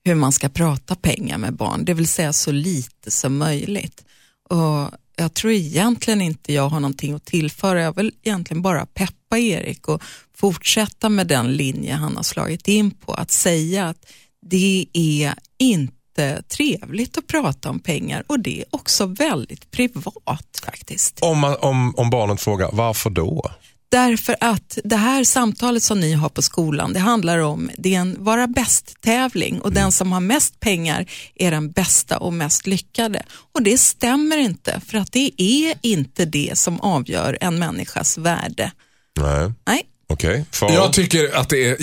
[0.04, 1.84] hur man ska prata pengar med barn.
[1.84, 4.04] Det vill säga så lite som möjligt.
[4.48, 7.82] Och jag tror egentligen inte jag har någonting att tillföra.
[7.82, 10.02] Jag vill egentligen bara peppa Erik och
[10.36, 13.12] fortsätta med den linje han har slagit in på.
[13.12, 14.06] Att säga att
[14.42, 21.18] det är inte trevligt att prata om pengar och det är också väldigt privat faktiskt.
[21.20, 23.50] Om, man, om, om barnet frågar varför då?
[23.90, 27.98] Därför att det här samtalet som ni har på skolan, det handlar om, det är
[27.98, 33.22] en vara bäst-tävling och den som har mest pengar är den bästa och mest lyckade.
[33.52, 38.72] Och det stämmer inte, för att det är inte det som avgör en människas värde.
[39.20, 39.82] Nej, Nej.
[40.08, 40.44] okej.
[40.50, 40.74] Farao?
[40.74, 41.76] Jag tycker att det är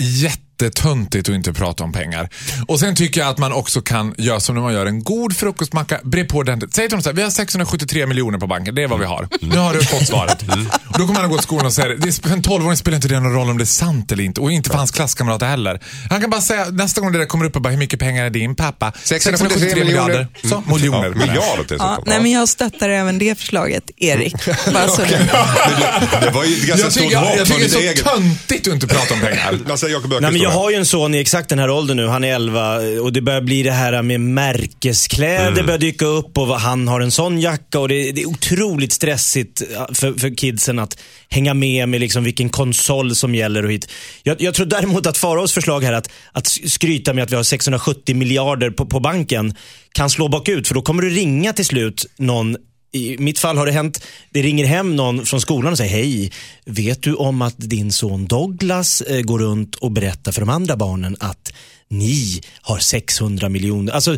[0.62, 2.28] jättetöntigt att inte prata om pengar.
[2.66, 5.36] Och sen tycker jag att man också kan göra som när man gör en god
[5.36, 6.00] frukostmacka.
[6.04, 6.60] Bre på den.
[6.60, 9.04] Säg till dem så här, vi har 673 miljoner på banken, det är vad vi
[9.04, 9.28] har.
[9.40, 10.42] Nu har du fått svaret.
[10.88, 13.08] Och då kommer han gå till skolan och säga, det för en 12-åring spelar inte
[13.08, 14.40] det någon roll om det är sant eller inte.
[14.40, 15.80] Och inte för hans klasskamrater heller.
[16.10, 18.24] Han kan bara säga, nästa gång det där kommer upp, och bara, hur mycket pengar
[18.24, 18.92] är din pappa?
[19.04, 20.28] 673 miljoner.
[20.44, 21.08] Så, miljoner.
[21.08, 21.86] Ja, miljarder dessutom.
[21.86, 24.34] Ja, nej, men jag stöttar även det förslaget, Erik.
[24.72, 25.02] Bara så
[26.20, 27.94] Det var ju ett ganska Jag stort tycker, jag, hopp jag från tycker det är
[27.94, 28.04] så eget...
[28.04, 29.58] töntigt att inte prata om pengar.
[29.66, 32.06] Vad säger Jakob Öqvist jag har ju en son i exakt den här åldern nu.
[32.06, 35.66] Han är 11 och det börjar bli det här med märkeskläder Mm.
[35.66, 39.62] börjar dyka upp och han har en sån jacka och det, det är otroligt stressigt
[39.74, 43.90] ja, för, för kidsen att hänga med med liksom vilken konsol som gäller och hit.
[44.22, 47.42] Jag, jag tror däremot att Faraos förslag här att, att skryta med att vi har
[47.42, 49.54] 670 miljarder på, på banken
[49.92, 52.56] kan slå bakut för då kommer det ringa till slut någon
[52.92, 56.32] i mitt fall har det hänt, det ringer hem någon från skolan och säger hej,
[56.64, 60.76] vet du om att din son Douglas eh, går runt och berättar för de andra
[60.76, 61.52] barnen att
[61.88, 63.92] ni har 600 miljoner.
[63.92, 64.16] Alltså,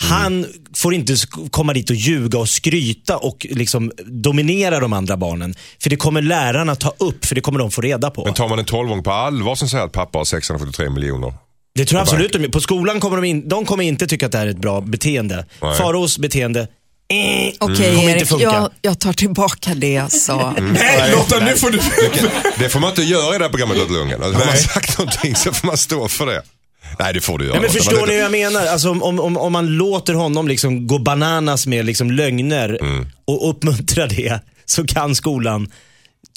[0.00, 1.14] han får inte
[1.50, 5.54] komma dit och ljuga och skryta och liksom dominera de andra barnen.
[5.82, 8.24] För det kommer lärarna ta upp, för det kommer de få reda på.
[8.24, 11.34] Men tar man en 12 på allvar som säger att pappa har 673 miljoner?
[11.74, 14.32] Det tror jag absolut de På skolan kommer de, in, de kommer inte tycka att
[14.32, 15.46] det här är ett bra beteende.
[15.60, 16.68] Faros beteende,
[17.14, 20.54] eh, Okej Kommer inte Erik, jag, jag tar tillbaka det jag sa.
[20.60, 21.78] Nej, Lotta, nu får du...
[22.58, 24.22] Det får man inte göra i det här programmet Lotta Lundgren.
[24.22, 26.42] Alltså, har man sagt någonting så får man stå för det.
[26.98, 27.56] Nej, det får du göra.
[27.56, 28.66] Ja, men förstår ni hur jag menar?
[28.66, 32.78] Alltså, om, om, om man låter honom liksom gå bananas med liksom lögner
[33.24, 35.70] och uppmuntra det, så kan skolan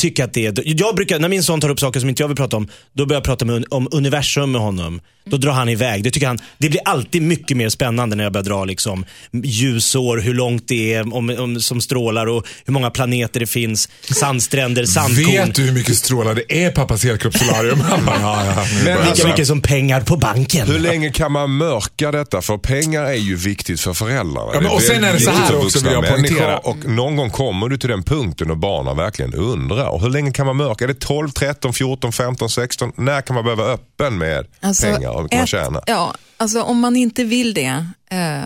[0.01, 0.53] tycka att det är...
[0.65, 3.05] Jag brukar, när min son tar upp saker som inte jag vill prata om, då
[3.05, 5.01] börjar jag prata med, om universum med honom.
[5.25, 6.03] Då drar han iväg.
[6.03, 9.05] Det, tycker han, det blir alltid mycket mer spännande när jag börjar dra liksom,
[9.43, 13.89] ljusår, hur långt det är om, om, som strålar och hur många planeter det finns,
[14.01, 15.25] sandstränder, sandkorn.
[15.31, 17.83] Vet du hur mycket strålar det är pappas helkroppssolarium?
[18.05, 19.29] Ja, ja, Men Lika alltså- det.
[19.29, 20.67] mycket som pengar på banken.
[20.67, 22.41] Hur länge kan man mörka detta?
[22.41, 24.51] För pengar är ju viktigt för föräldrarna.
[24.53, 26.57] Ja, men och sen är det så här också, vill jag poängtera.
[26.57, 29.90] Och någon gång kommer du till den punkten och barnen verkligen undrar.
[29.91, 30.83] Och hur länge kan man mörka?
[30.83, 32.91] Är det 12, 13, 14, 15, 16?
[32.95, 34.45] När kan man behöva vara öppen med
[34.81, 35.81] pengar och man ett- tjäna?
[35.87, 38.39] Ja, alltså om man inte vill det, eh,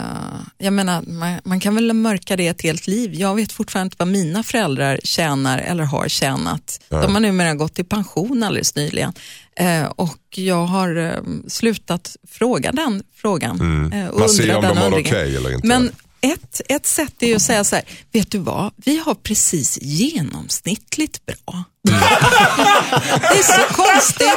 [0.58, 3.14] jag menar, man, man kan väl mörka det ett helt liv.
[3.14, 6.80] Jag vet fortfarande inte vad mina föräldrar tjänar eller har tjänat.
[6.90, 9.14] De har numera gått i pension alldeles nyligen.
[9.60, 11.12] Eh, och jag har eh,
[11.48, 13.92] slutat fråga den frågan.
[13.94, 15.68] Eh, och Man ser om den de har det okej eller inte.
[15.68, 15.92] Men
[16.32, 19.80] ett, ett sätt är ju att säga så här, vet du vad, vi har precis
[19.82, 21.64] genomsnittligt bra.
[23.22, 24.28] det är så konstigt.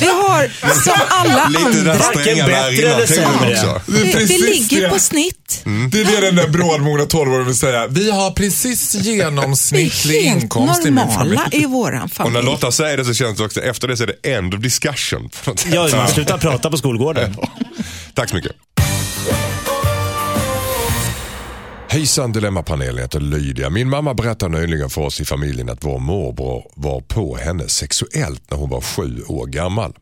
[0.00, 0.48] Vi har
[0.82, 1.92] som alla Lite andra.
[1.92, 3.80] där bättre eller sämre?
[3.86, 4.88] Vi, vi ligger det.
[4.88, 5.62] på snitt.
[5.90, 7.86] Det är det den där brådmogna tolvåringen vill säga.
[7.86, 11.36] Vi har precis genomsnittlig inkomst i min familj.
[11.36, 12.46] normala i våran Och när familj.
[12.46, 15.30] Lotta säger det så känns det också, efter det så är det end of discussion.
[15.72, 17.36] Ja, man slutar prata på skolgården.
[18.14, 18.52] Tack så mycket.
[21.94, 23.70] Hejsan Dilemmapanelen, jag heter Lydia.
[23.70, 28.50] Min mamma berättade nyligen för oss i familjen att vår morbror var på henne sexuellt
[28.50, 29.96] när hon var sju år gammal.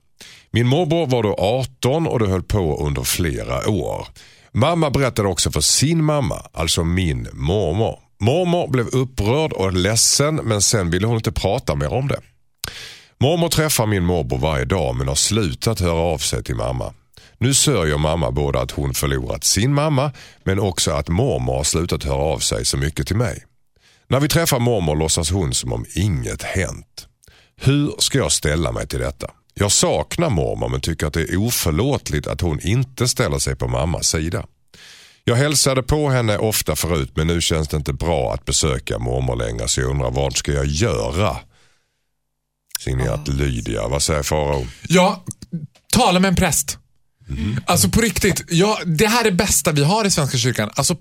[0.51, 4.07] Min morbror var då 18 och det höll på under flera år.
[4.53, 7.99] Mamma berättade också för sin mamma, alltså min mormor.
[8.21, 12.21] Mormor blev upprörd och ledsen men sen ville hon inte prata mer om det.
[13.21, 16.95] Mormor träffar min morbror varje dag men har slutat höra av sig till mamma.
[17.43, 20.13] Nu sörjer mamma både att hon förlorat sin mamma
[20.45, 23.45] men också att mormor har slutat höra av sig så mycket till mig.
[24.09, 27.07] När vi träffar mormor låtsas hon som om inget hänt.
[27.57, 29.31] Hur ska jag ställa mig till detta?
[29.55, 33.69] Jag saknar mormor men tycker att det är oförlåtligt att hon inte ställer sig på
[33.69, 34.47] mammas sida.
[35.25, 39.37] Jag hälsade på henne ofta förut men nu känns det inte bra att besöka mormor
[39.37, 41.37] längre så jag undrar vad ska jag göra?
[42.81, 43.89] Signerat Lydia.
[43.89, 44.67] Vad säger Farao?
[44.89, 45.25] Ja,
[45.93, 46.79] tala med en präst.
[47.39, 47.61] Mhm.
[47.67, 50.71] Alltså på riktigt, ja, det här är det bästa vi har i Svenska kyrkan.
[50.75, 50.97] Alltså,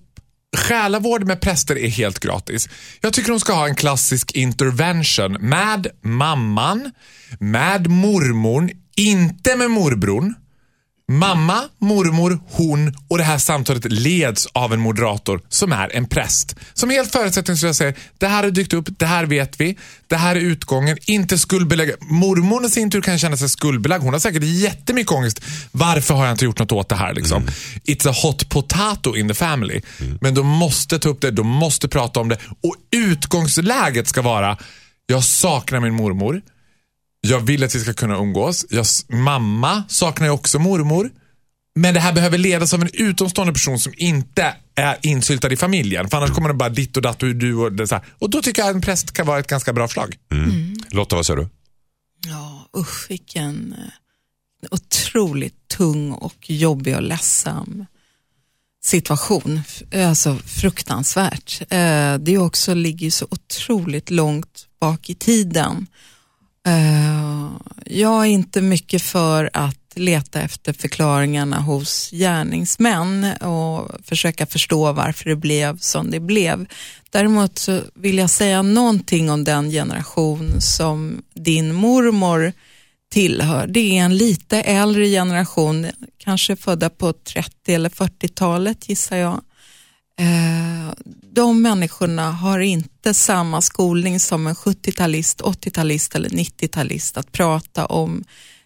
[0.57, 2.69] själavård med präster är helt gratis.
[3.01, 6.91] Jag tycker de ska ha en klassisk intervention med mamman,
[7.39, 10.33] med mormorn, inte med morbrorn.
[11.11, 16.55] Mamma, mormor, hon och det här samtalet leds av en moderator som är en präst.
[16.73, 20.35] Som helt förutsättningslöst säger, det här har dykt upp, det här vet vi, det här
[20.35, 21.93] är utgången, inte skuldbelägga.
[21.99, 24.03] Mormor i sin tur kan känna sig skuldbelagd.
[24.03, 25.41] Hon har säkert jättemycket ångest.
[25.71, 27.13] Varför har jag inte gjort något åt det här?
[27.13, 27.47] Liksom?
[27.85, 29.81] It's a hot potato in the family.
[30.21, 34.57] Men de måste ta upp det, de måste prata om det och utgångsläget ska vara,
[35.07, 36.41] jag saknar min mormor.
[37.21, 38.65] Jag vill att vi ska kunna umgås.
[38.69, 41.09] Jag, mamma saknar ju också mormor.
[41.75, 46.09] Men det här behöver ledas av en utomstående person som inte är insyltad i familjen.
[46.09, 48.05] För annars kommer det bara ditt och datt och du och det så här.
[48.19, 50.15] Och då tycker jag att en präst kan vara ett ganska bra förslag.
[50.91, 51.49] Lotta, vad säger du?
[52.27, 57.85] Ja, usch vilken eh, otroligt tung och jobbig och ledsam
[58.83, 59.61] situation.
[59.95, 61.61] Alltså fruktansvärt.
[61.61, 61.67] Eh,
[62.17, 65.87] Det är också, ligger så otroligt långt bak i tiden.
[66.67, 67.51] Eh,
[67.85, 75.29] jag är inte mycket för att leta efter förklaringarna hos gärningsmän och försöka förstå varför
[75.29, 76.65] det blev som det blev.
[77.09, 82.53] Däremot så vill jag säga någonting om den generation som din mormor
[83.11, 83.67] tillhör.
[83.67, 89.41] Det är en lite äldre generation, kanske födda på 30 eller 40-talet gissar jag.
[90.21, 90.93] Eh,
[91.33, 98.23] de människorna har inte samma skolning som en 70-talist, 80-talist eller 90-talist att prata om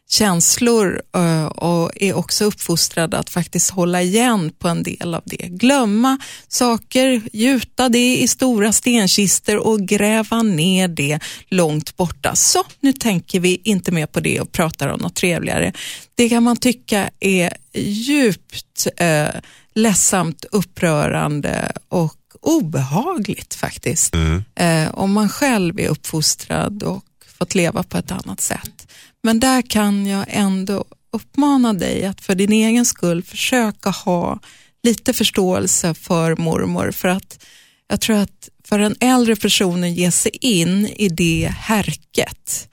[0.09, 5.47] känslor eh, och är också uppfostrade att faktiskt hålla igen på en del av det.
[5.47, 12.35] Glömma saker, gjuta det i stora stenkistor och gräva ner det långt borta.
[12.35, 15.73] Så, nu tänker vi inte mer på det och pratar om något trevligare.
[16.15, 19.27] Det kan man tycka är djupt eh,
[19.75, 24.15] ledsamt, upprörande och obehagligt faktiskt.
[24.55, 27.05] Eh, om man själv är uppfostrad och
[27.37, 28.87] fått leva på ett annat sätt.
[29.23, 34.39] Men där kan jag ändå uppmana dig att för din egen skull försöka ha
[34.83, 36.91] lite förståelse för mormor.
[36.91, 37.45] För att
[37.87, 42.69] jag tror att för en äldre person ge sig in i det härket,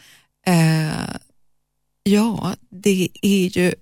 [0.46, 1.16] eh,
[2.02, 3.74] ja, det är ju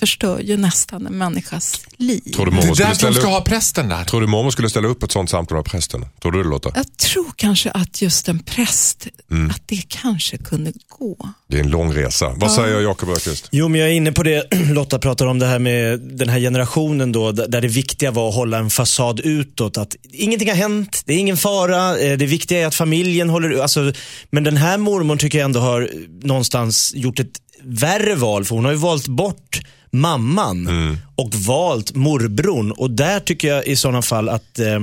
[0.00, 2.20] förstör ju nästan en människas liv.
[2.34, 3.32] Tror du Det är skulle därför de ställa ska upp?
[3.32, 4.04] ha prästen där.
[4.04, 6.06] Tror du mormor skulle ställa upp ett sånt samtal med prästen?
[6.22, 6.72] Tror du det Lotta?
[6.74, 9.06] Jag tror kanske att just en präst,
[9.50, 11.28] att det kanske kunde gå.
[11.48, 12.32] Det är en lång resa.
[12.36, 13.48] Vad säger Jakob Öqvist?
[13.52, 16.38] Jo, men jag är inne på det Lotta pratar om, det här med den här
[16.40, 19.78] generationen då, där det viktiga var att hålla en fasad utåt.
[19.78, 23.58] Att ingenting har hänt, det är ingen fara, eh, det viktiga är att familjen håller...
[23.62, 23.92] Alltså,
[24.30, 25.90] men den här mormor tycker jag ändå har
[26.22, 30.68] någonstans gjort ett värre val, för hon har ju valt bort mamman
[31.16, 32.72] och valt morbrorn.
[32.72, 34.80] Och där tycker jag i sådana fall att eh,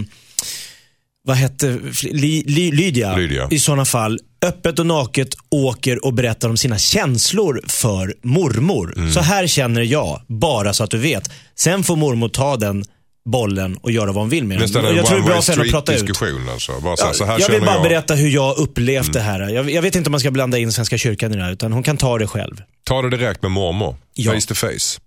[1.24, 3.48] vad hette Ly, Ly, Lydia, Lydia.
[3.52, 8.94] i sådana fall öppet och naket åker och berättar om sina känslor för mormor.
[8.98, 9.12] Mm.
[9.12, 11.32] Så här känner jag, bara så att du vet.
[11.56, 12.86] Sen får mormor ta den
[13.26, 14.62] bollen och göra vad hon vill med den.
[14.62, 16.22] Nästan en Jag tror det är bra henne att prata ut.
[16.54, 16.80] alltså.
[16.80, 17.84] Bara så här, så här jag vill bara jag.
[17.84, 19.50] berätta hur jag upplevt det här.
[19.50, 21.74] Jag, jag vet inte om man ska blanda in Svenska kyrkan i det här, utan
[21.74, 22.62] hon kan ta det själv.
[22.84, 23.96] Ta det direkt med mormor.
[24.14, 24.32] Ja.
[24.34, 25.00] Face to face.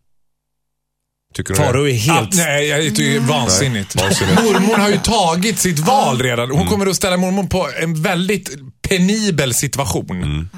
[1.35, 1.91] Tycker Faro det?
[1.93, 2.35] är helt...
[2.35, 3.95] Ah, nej, jag tycker det är vansinnigt.
[3.95, 4.43] Nej, vansinnigt.
[4.43, 6.51] Mormor har ju tagit sitt val redan.
[6.51, 8.51] Hon kommer att ställa mormor på en väldigt
[8.89, 10.49] penibel situation.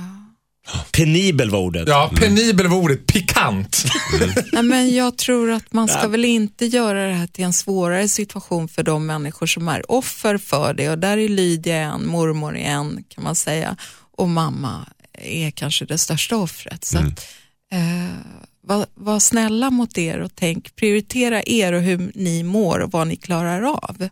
[0.93, 1.89] Penibel var ordet.
[1.89, 3.07] Ja, penibel var ordet.
[3.07, 3.85] Pikant.
[4.53, 8.09] Nej, men jag tror att man ska väl inte göra det här till en svårare
[8.09, 10.91] situation för de människor som är offer för det.
[10.91, 13.77] Och där är Lydia en, mormor en kan man säga.
[14.17, 14.87] Och mamma
[15.23, 16.85] är kanske det största offret.
[16.85, 17.27] Så att,
[17.73, 18.17] eh,
[18.63, 23.07] var, var snälla mot er och tänk, prioritera er och hur ni mår och vad
[23.07, 24.09] ni klarar av.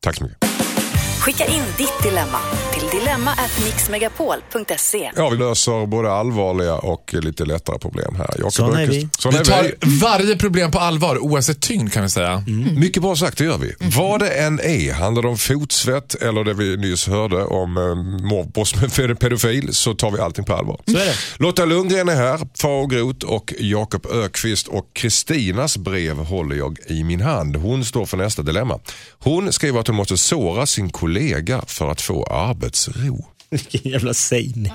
[0.00, 0.69] Tack så mycket.
[1.20, 2.38] Skicka in ditt dilemma
[2.72, 5.10] till dilemma@mixmegapol.se.
[5.16, 8.34] Ja, vi löser både allvarliga och lite lättare problem här.
[8.38, 9.08] Jakob Såna är vi.
[9.18, 9.74] Såna Vi är tar vi.
[9.98, 12.44] varje problem på allvar oavsett tyngd kan vi säga.
[12.76, 13.74] Mycket bra sagt, det gör vi.
[13.96, 17.94] Vad det än är, handlar det om fotsvett eller det vi nyss hörde om eh,
[18.30, 20.80] mobbos med pedofil så tar vi allting på allvar.
[20.86, 21.14] Så är det.
[21.36, 27.04] Lotta Lundgren är här, Farao Groth och Jakob Ökvist och Kristinas brev håller jag i
[27.04, 27.56] min hand.
[27.56, 28.78] Hon står för nästa dilemma.
[29.18, 31.09] Hon skriver att hon måste såra sin kollega
[31.66, 33.24] för att få arbetsro.
[33.50, 34.72] Vilken jävla sägning.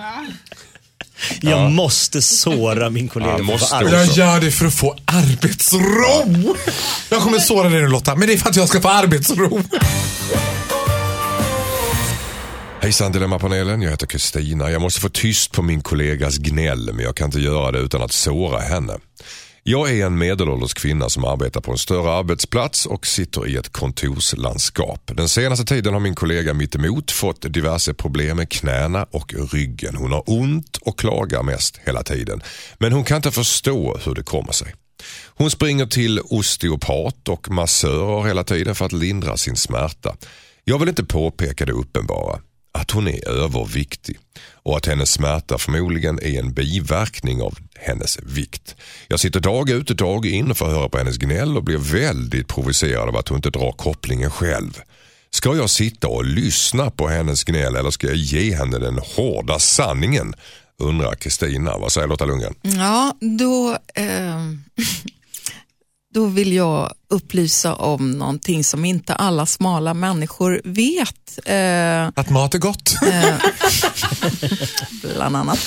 [1.42, 3.38] Jag måste såra min kollega.
[3.38, 3.96] Ja, för att få måste arbete.
[3.96, 6.56] Jag gör det för att få arbetsro.
[7.10, 9.62] Jag kommer såra dig nu Lotta, men det är för att jag ska få arbetsro.
[12.82, 14.72] Hejsan Dilemmapanelen, jag heter Kristina.
[14.72, 18.02] Jag måste få tyst på min kollegas gnäll men jag kan inte göra det utan
[18.02, 18.94] att såra henne.
[19.68, 23.70] Jag är en medelålders kvinna som arbetar på en större arbetsplats och sitter i ett
[23.70, 25.12] kontorslandskap.
[25.14, 29.96] Den senaste tiden har min kollega mittemot fått diverse problem med knäna och ryggen.
[29.96, 32.42] Hon har ont och klagar mest hela tiden.
[32.80, 34.74] Men hon kan inte förstå hur det kommer sig.
[35.26, 40.16] Hon springer till osteopat och massörer hela tiden för att lindra sin smärta.
[40.64, 42.40] Jag vill inte påpeka det uppenbara,
[42.74, 44.18] att hon är överviktig
[44.54, 48.76] och att hennes smärta förmodligen är en biverkning av hennes vikt.
[49.08, 51.78] Jag sitter dag ut och dag in och får höra på hennes gnäll och blir
[51.78, 54.82] väldigt provocerad av att hon inte drar kopplingen själv.
[55.30, 59.60] Ska jag sitta och lyssna på hennes gnäll eller ska jag ge henne den hårda
[59.60, 60.34] sanningen?
[60.80, 61.78] Undrar Kristina.
[61.78, 62.56] Vad säger Lotta Lundgren?
[62.62, 64.06] Ja, då, eh,
[66.16, 71.40] då vill jag upplysa om någonting som inte alla smala människor vet.
[71.46, 72.94] Eh, Att mat är gott.
[75.16, 75.60] bland annat.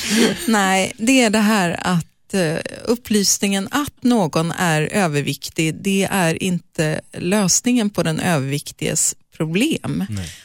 [0.47, 7.01] Nej, det är det här att eh, upplysningen att någon är överviktig, det är inte
[7.13, 10.05] lösningen på den överviktiges problem.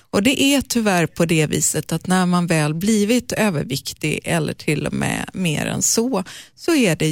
[0.09, 4.87] Och det är tyvärr på det viset att när man väl blivit överviktig eller till
[4.87, 6.23] och med mer än så,
[6.55, 7.05] så är det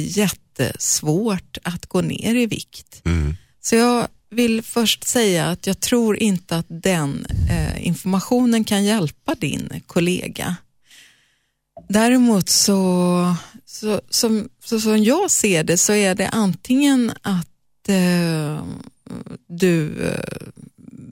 [0.58, 3.02] jättesvårt att gå ner i vikt.
[3.60, 9.34] Så jag vill först säga att jag tror inte att den eh, informationen kan hjälpa
[9.34, 10.56] din kollega.
[11.88, 13.34] Däremot så,
[13.66, 18.64] så, som, så som jag ser det så är det antingen att eh,
[19.48, 20.48] du eh,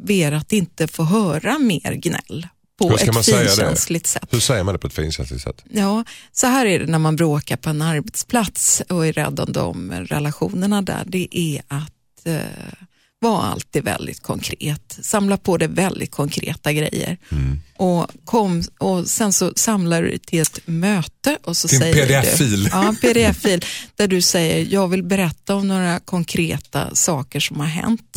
[0.05, 2.47] ber att inte få höra mer gnäll
[2.89, 4.29] på ett finkänsligt sätt.
[4.31, 5.65] Hur säger man det på ett finkänsligt sätt?
[5.71, 9.53] Ja, så här är det när man bråkar på en arbetsplats och är rädd om
[9.53, 11.03] de relationerna där.
[11.07, 12.41] Det är att eh,
[13.21, 14.99] vara alltid väldigt konkret.
[15.03, 17.19] Samla på dig väldigt konkreta grejer.
[17.77, 22.07] Och, kom, och sen så samlar du till ett möte och så Till en säger
[22.07, 22.65] PDF-fil.
[22.65, 23.65] Du, ja, en pdf-fil
[23.97, 28.17] där du säger jag vill berätta om några konkreta saker som har hänt.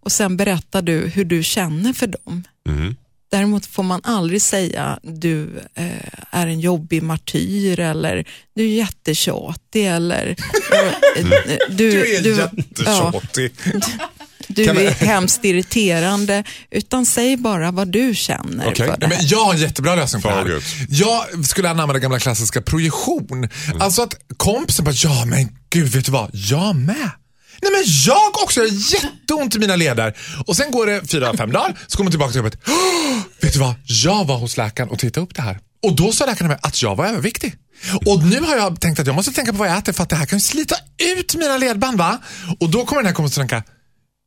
[0.00, 2.44] Och sen berättar du hur du känner för dem.
[2.68, 2.96] Mm.
[3.34, 5.86] Däremot får man aldrig säga du eh,
[6.30, 8.24] är en jobbig martyr eller
[8.56, 10.36] du är jättetjatig eller
[10.72, 13.52] eh, du, Du är ja, jättetjatig.
[14.48, 16.44] du Kan man- är hemskt irriterande.
[16.70, 18.86] Utan säg bara vad du känner Okej.
[18.88, 19.16] för det här.
[19.16, 20.62] men jag har en jättebra lösning på det här.
[20.88, 23.48] Jag skulle anamma den gamla klassiska projektion.
[23.80, 27.10] Alltså att kompisen bara, ja men gud vet du vad, jag med.
[27.64, 30.16] Nej men jag också, jag har jätteont i mina leder.
[30.46, 32.58] Och sen går det fyra, fem dagar, så kommer man tillbaka till jobbet.
[33.40, 35.58] Vet du vad, jag var hos läkaren och tittade upp det här.
[35.82, 37.54] Och då sa läkaren att jag var överviktig.
[38.06, 40.08] Och nu har jag tänkt att jag måste tänka på vad jag äter för att
[40.08, 40.76] det här kan slita
[41.16, 42.18] ut mina ledband va?
[42.60, 43.62] Och då kommer den här kompisen tänka,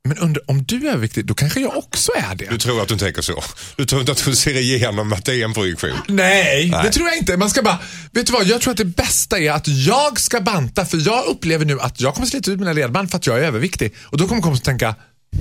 [0.07, 2.47] men under, om du är överviktig, då kanske jag också är det.
[2.49, 3.43] Du tror att hon tänker så?
[3.75, 5.89] Du tror inte att hon ser igenom att det är en projektion?
[6.07, 6.83] Nej, Nej.
[6.83, 7.37] det tror jag inte.
[7.37, 7.79] Man ska bara,
[8.11, 11.25] vet du vad, jag tror att det bästa är att jag ska banta för jag
[11.25, 13.95] upplever nu att jag kommer slita ut mina ledband för att jag är överviktig.
[14.03, 14.95] Och då kommer kompisen tänka,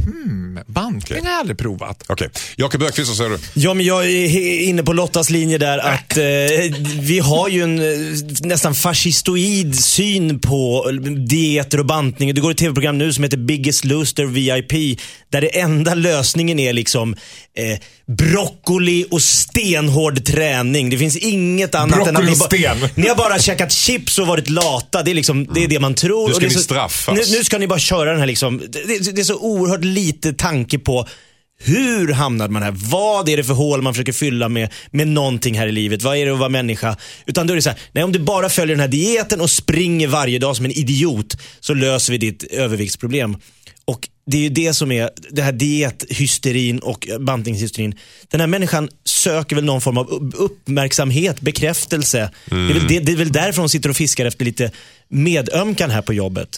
[0.05, 2.05] hmm, bantning har jag aldrig provat.
[2.09, 3.39] Okej, Jakob Öqvist, vad säger du?
[3.55, 6.25] Ja, men jag är inne på Lottas linje där att eh,
[7.01, 7.87] vi har ju en eh,
[8.41, 10.91] nästan fascistoid syn på
[11.29, 12.35] dieter och bantning.
[12.35, 15.01] Det går ett tv-program nu som heter Biggest Loser VIP
[15.41, 17.15] där det enda lösningen är liksom
[17.57, 17.79] eh,
[18.17, 20.91] broccoli och stenhård träning.
[20.91, 22.89] Det finns inget annat än Broccoli att och ni, ba- sten.
[23.03, 25.03] ni har bara käkat chips och varit lata.
[25.03, 26.29] Det är, liksom, det, är det man tror.
[26.29, 27.15] Nu ska Och är ni så- straffas.
[27.31, 28.63] Nu, nu ska ni bara köra den här liksom.
[28.69, 31.07] Det, det, det är så oerhört lite tanke på
[31.59, 32.75] hur hamnade man här?
[32.77, 36.03] Vad är det för hål man försöker fylla med, med någonting här i livet?
[36.03, 36.97] Vad är det att vara människa?
[37.27, 39.51] Utan då är det så här, nej om du bara följer den här dieten och
[39.51, 43.37] springer varje dag som en idiot så löser vi ditt överviktsproblem.
[43.87, 47.95] Och det är ju det som är det här diethysterin och bantningshysterin.
[48.29, 52.31] Den här människan söker väl någon form av upp- uppmärksamhet, bekräftelse.
[52.45, 54.71] Det, är väl, det, det är väl därför hon sitter och fiskar efter lite
[55.09, 56.49] medömkan här på jobbet.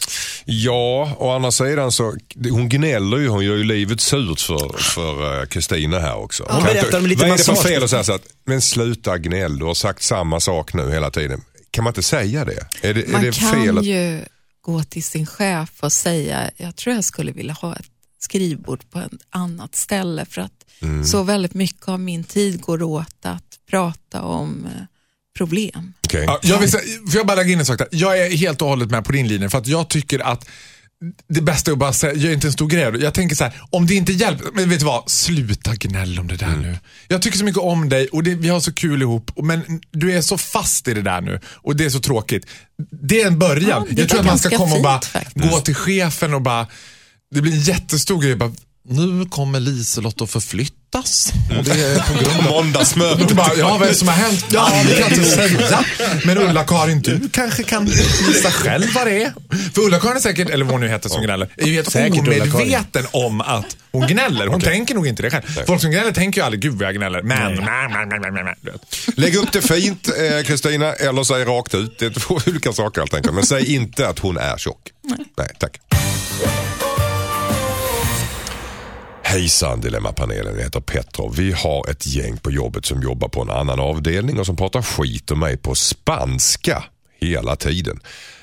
[0.45, 2.15] Ja, å andra sidan så,
[2.51, 6.43] hon gnäller ju, hon gör ju livet surt för för, eh, Kristina här också.
[6.49, 8.61] Hon Kan berättar om lite Vad är det för fel att säga så att, men
[8.61, 11.41] sluta gnäll, du har sagt samma sak nu hela tiden.
[11.71, 12.67] Kan man inte säga det?
[12.81, 13.77] Är det, är Man det kan fel?
[13.77, 14.19] Att, ju
[14.71, 17.85] gå till sin chef och säga, jag tror jag skulle vilja ha ett
[18.19, 20.51] skrivbord på ett annat ställe för att
[20.81, 21.03] Mm.
[21.05, 24.81] så väldigt mycket av min tid går åt att prata om eh,
[25.37, 25.93] problem.
[26.05, 26.23] Okej.
[26.27, 27.87] Ja, jag vill säga, får jag bara lägga in en sak där?
[27.91, 30.47] Jag är helt och hållet med på din linje för att jag tycker att
[31.27, 33.01] det bästa är att bara säga, gör inte en stor grej.
[33.03, 35.09] Jag tänker så här, om det inte hjälper, men vet du vad?
[35.09, 36.61] Sluta gnäll om det där Mm.
[36.61, 36.77] nu.
[37.07, 40.11] Jag tycker så mycket om dig och det, vi har så kul ihop, men du
[40.13, 42.45] är så fast i det där nu och det är så tråkigt.
[42.91, 43.85] Det är en början.
[43.89, 45.49] Ja, jag tror att man ska komma och bara fint faktiskt.
[45.51, 46.67] gå till chefen och bara,
[47.31, 48.35] det blir en jättestor grej.
[48.35, 48.51] Bara,
[48.89, 51.33] nu kommer Liselott att förflyttas.
[51.57, 53.31] Och det är på grund av Måndagsmötet.
[53.57, 54.45] ja, vad är det som har hänt?
[54.51, 55.83] Ja, det kan inte säga.
[56.25, 57.85] Men Ulla-Karin, du kanske kan
[58.27, 59.33] gissa själv vad det är.
[59.73, 62.19] För Ulla-Karin är säkert, eller vad hon nu heter som gnäller, är ju helt Säkert
[62.19, 64.47] omedveten om att hon gnäller.
[64.47, 65.43] Hon tänker nog inte det själv.
[65.67, 67.21] Folk som gnäller tänker ju aldrig, gud vad jag gnäller.
[67.21, 68.55] Men, men.
[69.15, 71.99] Lägg upp det fint eh, Kristina, eller säg rakt ut.
[71.99, 73.35] Det är två olika saker helt enkelt.
[73.35, 74.81] Men säg inte att hon är tjock.
[75.37, 75.79] Nej, tack.
[79.29, 81.31] Hejsan Dilemmapanelen, jag heter Petter.
[81.35, 84.81] Vi har ett gäng på jobbet som jobbar på en annan avdelning och som pratar
[84.81, 86.83] skit om mig på spanska
[87.19, 87.99] hela tiden.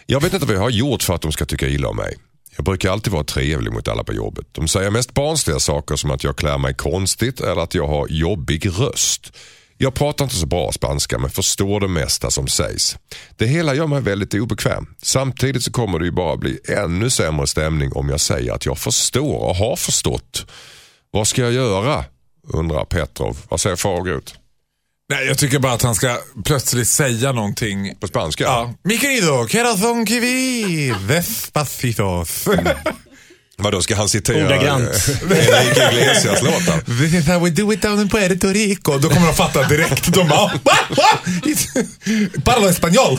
[0.07, 2.17] Jag vet inte vad jag har gjort för att de ska tycka illa om mig.
[2.57, 4.47] Jag brukar alltid vara trevlig mot alla på jobbet.
[4.53, 8.07] De säger mest barnsliga saker som att jag klär mig konstigt eller att jag har
[8.09, 9.33] jobbig röst.
[9.79, 12.97] Jag pratar inte så bra spanska men förstår det mesta som sägs.
[13.37, 14.87] Det hela gör mig väldigt obekväm.
[15.03, 18.79] Samtidigt så kommer det ju bara bli ännu sämre stämning om jag säger att jag
[18.79, 20.47] förstår och har förstått.
[21.17, 22.05] Vad ska jag göra?
[22.53, 23.39] undrar Petrov.
[23.49, 24.35] Vad säger Fagerut?
[25.11, 27.95] Nej, jag tycker bara att han ska plötsligt säga någonting.
[28.01, 28.45] På spanska?
[28.45, 28.75] Ja.
[28.85, 32.49] Mi querido, corazón que vi, despacitos.
[33.59, 34.89] Vadå, ska han citera Ordagrant.
[35.23, 36.81] Enrique Iglesias-låtar?
[37.01, 38.99] This is how we do it down in Puerto Rico.
[38.99, 40.15] Då kommer de fatta direkt.
[40.15, 40.51] De bara, va?
[40.91, 41.21] Va?
[42.45, 43.19] Parlo español.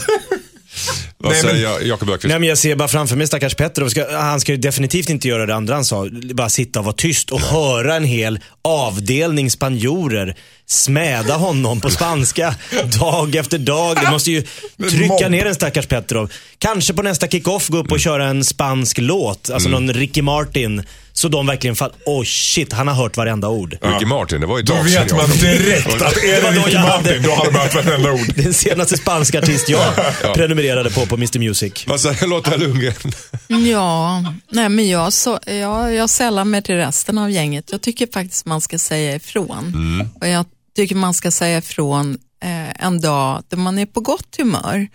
[1.20, 2.30] Vad Nej, men- säger Jakob Öqvist?
[2.30, 3.89] Nej, men jag ser bara framför mig stackars Petrov.
[3.89, 6.07] Ska, han ska ju definitivt inte göra det andra han sa.
[6.34, 12.55] Bara sitta och vara tyst och höra en hel avdelning spanjorer smäda honom på spanska
[12.99, 13.97] dag efter dag.
[14.05, 14.43] Det måste ju
[14.89, 16.32] trycka ner en stackars Petrov.
[16.59, 19.49] Kanske på nästa kick-off gå upp och köra en spansk låt.
[19.49, 20.84] Alltså någon Ricky Martin.
[21.13, 23.78] Så de verkligen fattar, oh shit, han har hört varenda ord.
[23.82, 27.03] Ricky Martin, det var ju ett Då vet man direkt att är det Ricky hade-
[27.03, 28.28] Martin, då har de hört varenda ord.
[28.36, 29.93] Den senaste spanska artist jag
[30.36, 31.87] prenumererade på på Mr Music.
[31.87, 33.11] Vad säger Lotta Lundgren?
[33.47, 37.71] Ja, nej men jag, så, jag, jag sällar mig till resten av gänget.
[37.71, 39.73] Jag tycker faktiskt man ska säga ifrån.
[40.21, 40.45] Och jag
[40.75, 44.87] tycker man ska säga ifrån eh, en dag då man är på gott humör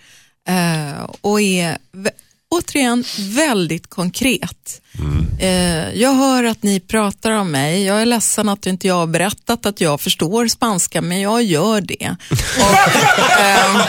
[0.47, 1.77] eh, och är
[2.57, 4.79] återigen väldigt konkret.
[5.39, 7.83] Eh, jag hör att ni pratar om mig.
[7.85, 11.81] Jag är ledsen att inte jag har berättat att jag förstår spanska, men jag gör
[11.81, 12.15] det.
[12.59, 13.81] Och, ehm,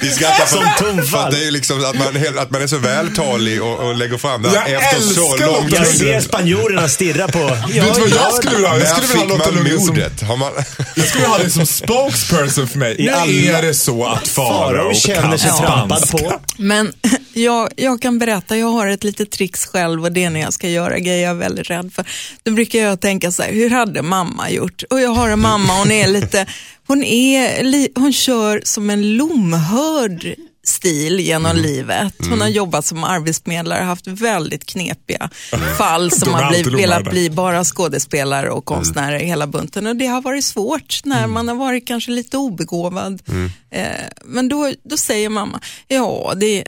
[0.00, 1.32] vi skrattar Som tonfall.
[1.32, 4.48] det är liksom att man, att man är så vältalig och, och lägger fram det
[4.54, 5.98] Jag efter så lång Lotta Jag tid.
[5.98, 7.38] ser spanjorerna stirra på.
[7.72, 8.78] Vet du vad jag skulle vilja ha?
[8.78, 10.52] Jag skulle vilja ha Lotta Lundgren som man...
[10.96, 13.10] Jag skulle ha dig som spokesperson för mig.
[13.10, 13.24] Alla-
[13.58, 16.40] är det så att Farao kan trampad spanska på.
[16.58, 16.92] Men
[17.32, 20.52] jag, jag kan berätta, jag har ett litet trix själv och det är när jag
[20.52, 22.06] ska göra grejer jag är väldigt rädd för.
[22.42, 24.82] Då brukar jag tänka så här, hur hade mamma gjort?
[24.90, 26.46] Och jag har en mamma, hon är lite,
[26.86, 30.34] hon, är, li, hon kör som en lomhörd
[30.64, 32.14] stil genom livet.
[32.30, 35.30] Hon har jobbat som arbetsförmedlare och haft väldigt knepiga
[35.78, 39.86] fall som har blivit, velat bli bara skådespelare och konstnärer hela bunten.
[39.86, 43.22] Och det har varit svårt när man har varit kanske lite obegåvad.
[43.70, 43.84] Eh,
[44.24, 46.64] men då, då säger mamma, ja det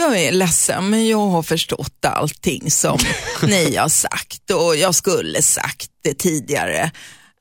[0.00, 2.98] jag är ledsen men jag har förstått allting som
[3.42, 6.90] ni har sagt och jag skulle sagt det tidigare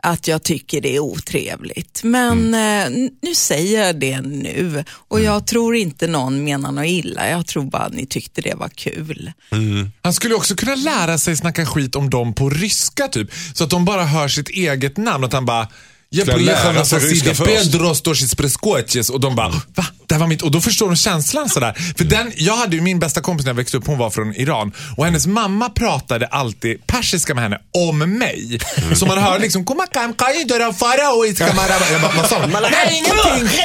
[0.03, 2.01] att jag tycker det är otrevligt.
[2.03, 7.29] Men eh, nu säger jag det nu och jag tror inte någon menar något illa.
[7.29, 9.31] Jag tror bara att ni tyckte det var kul.
[10.01, 13.29] Han skulle också kunna lära sig snacka skit om dem på ryska typ.
[13.53, 15.23] Så att de bara hör sitt eget namn.
[15.23, 15.67] Att han bara,
[16.14, 17.48] Jag Ska jag lära приехал sig ryska на först?
[17.72, 19.86] Pedro Stosis Preskoches och de bara, va?
[20.06, 20.42] Det var mitt.
[20.42, 21.94] Och då förstår de känslan sådär.
[21.98, 24.34] För den, jag hade ju min bästa kompis när jag växte upp, hon var från
[24.34, 24.72] Iran.
[24.96, 28.58] Och hennes mamma pratade alltid persiska med henne om mig.
[28.94, 31.90] Så man hör liksom, komma kam, kaj, döra, fara och iska maraba.
[31.92, 32.50] Jag bara, vad sa hon?
[32.50, 33.58] Nej, ingenting.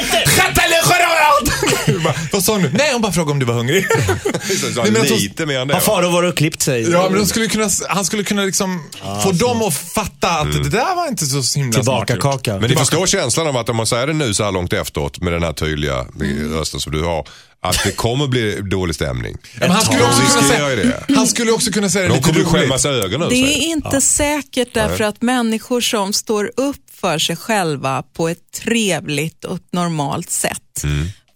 [2.03, 2.71] Bara, Vad sa hon nu?
[2.73, 3.85] Nej, hon bara frågade om du var hungrig.
[4.73, 5.73] Så Nej, men lite mer än det.
[5.73, 5.81] Har?
[5.81, 6.91] Farao varit och klippt sig?
[6.91, 8.83] Ja, men de skulle kunna, han skulle kunna liksom
[9.23, 12.21] få dem att fatta att det där var inte så himla smart Tillbaka gjort.
[12.23, 12.59] kaka.
[12.59, 15.21] Men ni förstår känslan av att om man säger det nu så här långt efteråt
[15.21, 16.53] med den här tydliga Mm.
[16.53, 17.27] rösten som du har,
[17.61, 19.37] att det kommer bli dålig stämning.
[19.53, 21.15] Ja, men han, skulle också kunna säga, det.
[21.15, 23.29] han skulle också kunna säga det De kommer skämmas i ögonen.
[23.29, 28.51] Det är inte säkert därför att människor som står upp för sig själva på ett
[28.63, 30.83] trevligt och normalt sätt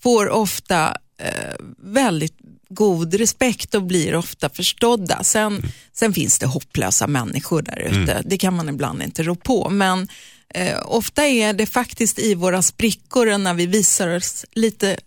[0.08, 2.38] får ofta eh, väldigt
[2.70, 5.24] god respekt och blir ofta förstådda.
[5.24, 5.62] Sen,
[5.94, 9.70] sen finns det hopplösa människor där ute, det kan man ibland inte rå på.
[9.70, 10.08] Men
[10.54, 14.98] eh, ofta är det faktiskt i våra sprickor när vi visar oss lite,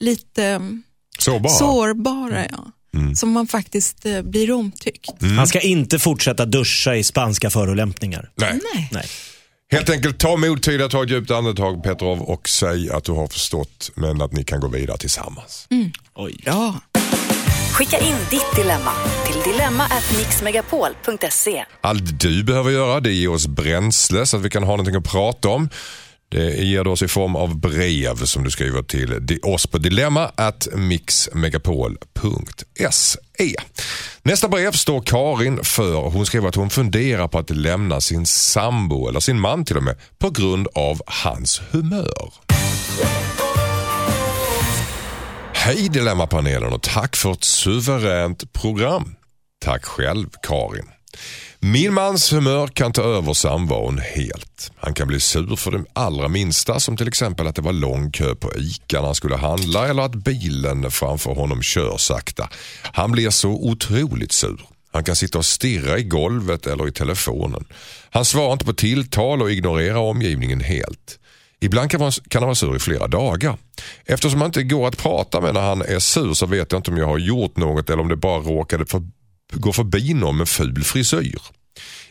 [0.00, 0.82] lite mm,
[1.18, 1.52] Sårbara.
[1.52, 2.72] sårbara, ja.
[3.16, 5.10] som man faktiskt eh, blir omtyckt.
[5.36, 8.30] Han ska inte fortsätta duscha i spanska förolämpningar.
[8.34, 8.60] Nej.
[8.74, 8.88] Nej.
[8.92, 9.06] Nej.
[9.72, 13.12] Helt enkelt ta mod till att ta ett djupt andetag Petrov och säg att du
[13.12, 15.68] har förstått men att ni kan gå vidare tillsammans.
[16.14, 16.36] Oj.
[16.44, 16.74] Bra.
[17.72, 18.92] Skicka in ditt dilemma
[19.26, 21.64] till dilemma@mixmegapol.se.
[21.80, 24.96] Allt du behöver göra det är ge oss bränsle så att vi kan ha någonting
[24.96, 25.68] att prata om.
[26.32, 30.30] Det ger du oss i form av brev som du skriver till oss på dilemma
[30.34, 33.56] at mixmegapol.se.
[34.22, 36.10] Nästa brev står Karin för.
[36.10, 39.82] Hon skriver att hon funderar på att lämna sin sambo eller sin man till och
[39.82, 42.32] med på grund av hans humör.
[45.52, 49.14] Hej Dilemmapanelen och tack för ett suveränt program.
[49.64, 50.86] Tack själv Karin.
[51.64, 54.72] Min mans humör kan ta över samvaron helt.
[54.76, 58.10] Han kan bli sur för det allra minsta som till exempel att det var lång
[58.10, 62.48] kö på ICA när han skulle handla eller att bilen framför honom kör sakta.
[62.82, 64.60] Han blir så otroligt sur.
[64.92, 67.64] Han kan sitta och stirra i golvet eller i telefonen.
[68.10, 71.18] Han svarar inte på tilltal och ignorerar omgivningen helt.
[71.60, 73.56] Ibland kan, man, kan han vara sur i flera dagar.
[74.04, 76.90] Eftersom han inte går att prata med när han är sur så vet jag inte
[76.90, 79.02] om jag har gjort något eller om det bara råkade för,
[79.52, 81.40] går förbi någon med ful frisyr.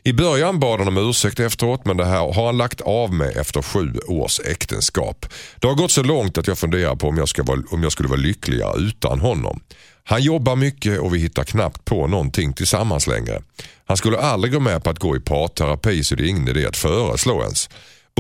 [0.04, 3.38] I början bad han om ursäkt efteråt men det här har han lagt av med
[3.38, 5.26] efter sju års äktenskap.
[5.60, 7.92] Det har gått så långt att jag funderar på om jag, ska vara, om jag
[7.92, 9.60] skulle vara lyckligare utan honom.
[10.04, 13.42] Han jobbar mycket och vi hittar knappt på någonting tillsammans längre.
[13.86, 16.66] Han skulle aldrig gå med på att gå i parterapi så det är ingen idé
[16.66, 17.70] att föreslå ens.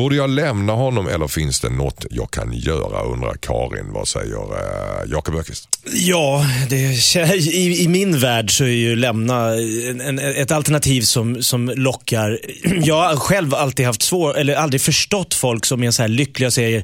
[0.01, 3.93] Borde jag lämna honom eller finns det något jag kan göra undrar Karin.
[3.93, 5.69] Vad säger eh, Jakob Öqvist?
[5.93, 6.75] Ja, det,
[7.35, 9.53] i, i min värld så är ju lämna
[9.89, 12.39] en, en, ett alternativ som, som lockar.
[12.83, 16.47] Jag har själv alltid haft svår, eller aldrig förstått folk som är så här lyckliga
[16.47, 16.83] och säger,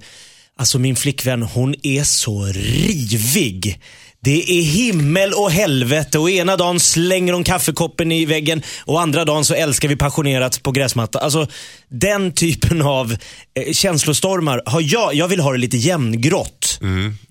[0.57, 3.80] alltså min flickvän hon är så rivig.
[4.24, 9.26] Det är himmel och helvete och ena dagen slänger hon kaffekoppen i väggen och andra
[9.26, 11.20] dagen så älskar vi passionerat på gräsmatta.
[11.20, 11.47] Alltså
[11.89, 13.11] den typen av
[13.59, 16.80] eh, känslostormar har jag, jag vill ha det lite jämngrått.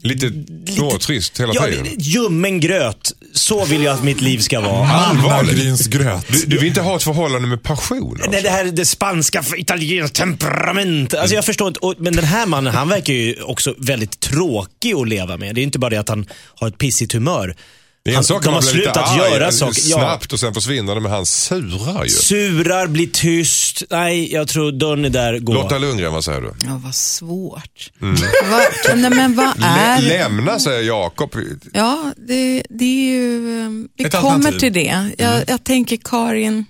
[0.02, 0.32] Lite
[0.74, 1.86] småtrist hela Ja, tiden.
[1.98, 3.12] ljummen gröt.
[3.32, 4.88] Så vill jag att mitt liv ska vara.
[4.88, 5.52] Allvarligt?
[5.52, 6.26] Mannagrynsgröt.
[6.28, 8.12] Du, du vill inte ha ett förhållande med passion?
[8.12, 8.30] Alltså.
[8.30, 11.14] Det, det här det spanska italienskt temperament.
[11.14, 11.80] Alltså jag förstår inte.
[11.80, 15.54] Och, men den här mannen, han verkar ju också väldigt tråkig att leva med.
[15.54, 17.56] Det är inte bara det att han har ett pissigt humör.
[18.04, 19.80] Det är en Han- sak de om har man blir lite slutat arg, göra saker.
[19.80, 22.10] Snabbt och sen försvinner det men han surar ju.
[22.10, 23.82] Surar, blir tyst.
[23.90, 25.38] Nej, jag tror dörren är där.
[25.38, 25.52] Gå.
[25.54, 26.52] Lotta Lundgren, vad säger du?
[26.66, 27.90] Ja, vad svårt.
[28.00, 30.00] Vad, nej, men vad är...
[30.02, 31.34] Lä- lämna säger Jakob.
[31.72, 33.60] Ja, det, det är ju...
[33.64, 34.58] eh, Vi Ett kommer alternativ.
[34.58, 35.10] till det.
[35.18, 36.64] Jag, jag tänker Karin,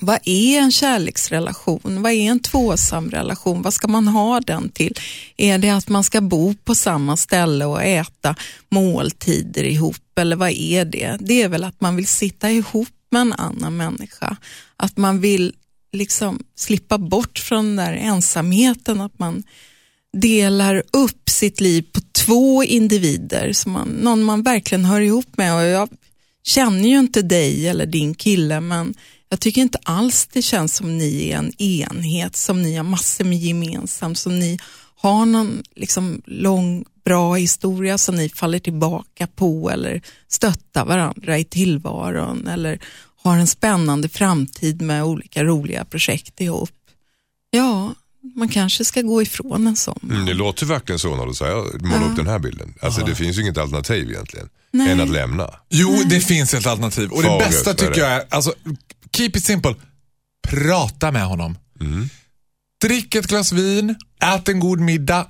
[0.00, 2.02] vad är en kärleksrelation?
[2.02, 3.62] Vad är en tvåsam relation?
[3.62, 4.94] Vad ska man ha den till?
[5.36, 8.34] Är det att man ska bo på samma ställe och äta
[8.68, 11.16] måltider ihop eller vad är det?
[11.20, 14.36] Det är väl att man vill sitta ihop med en annan människa.
[14.76, 15.52] Att man vill
[15.92, 19.42] liksom slippa bort från den där ensamheten, att man
[20.16, 25.54] delar upp sitt liv på två individer, som man, någon man verkligen hör ihop med.
[25.54, 25.88] Och jag
[26.44, 28.94] känner ju inte dig eller din kille, men
[29.28, 33.24] jag tycker inte alls det känns som ni är en enhet, som ni har massor
[33.24, 34.58] med gemensamt, som ni
[34.96, 41.44] har någon liksom lång, bra historia som ni faller tillbaka på eller stöttar varandra i
[41.44, 42.78] tillvaron eller
[43.22, 46.70] har en spännande framtid med olika roliga projekt ihop.
[47.50, 47.94] Ja,
[48.34, 50.00] man kanske ska gå ifrån en sån.
[50.10, 51.54] Mm, det låter verkligen så när du säger,
[51.84, 52.74] målar upp den här bilden.
[52.80, 54.48] Alltså det finns ju inget alternativ egentligen.
[54.70, 54.92] Nej.
[54.92, 55.50] Än att lämna.
[55.68, 57.10] Jo, det finns ett alternativ.
[57.10, 58.00] Och det Fager, bästa tycker det?
[58.00, 58.54] jag är, alltså,
[59.16, 59.74] keep it simple.
[60.48, 61.58] Prata med honom.
[62.84, 63.96] drick ett glas vin,
[64.34, 65.26] ät en god middag.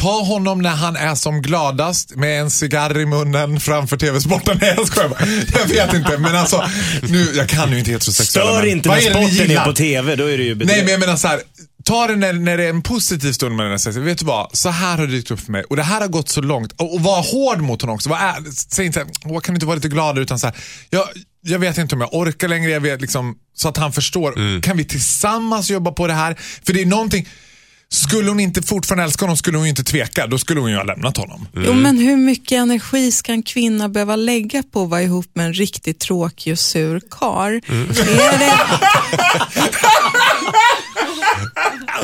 [0.00, 4.58] Ta honom när han är som gladast med en cigarr i munnen framför tv-sporten.
[4.60, 5.26] Nej jag skojar bara.
[5.60, 6.68] Jag vet inte men alltså,
[7.02, 8.50] nu, jag kan ju inte heterosexuella.
[8.50, 11.00] Stör men inte när sporten är på TV, då är det ju Nej men jag
[11.00, 11.40] menar så här.
[11.84, 14.00] Ta det när, när det är en positiv stund med den här.
[14.00, 14.56] Vet du vad?
[14.56, 15.64] Så här har det dykt upp för mig.
[15.64, 16.72] Och det här har gått så långt.
[16.72, 18.08] Och, och var hård mot honom också.
[18.10, 18.36] Var är,
[18.70, 20.22] säg inte så här, "Åh, kan du inte vara lite gladare?
[20.22, 20.56] Utan så här,
[20.90, 21.08] jag,
[21.42, 22.70] jag vet inte om jag orkar längre.
[22.70, 24.60] Jag vet liksom, så att han förstår.
[24.62, 26.36] Kan vi tillsammans jobba på det här?
[26.66, 27.28] För det är någonting.
[27.92, 30.26] Skulle hon inte fortfarande älska honom skulle hon ju inte tveka.
[30.26, 31.48] Då skulle hon ju ha lämnat honom.
[31.54, 35.46] Jo, men hur mycket energi ska en kvinna behöva lägga på att vara ihop med
[35.46, 37.50] en riktigt tråkig och sur kar?
[37.52, 38.52] Är det,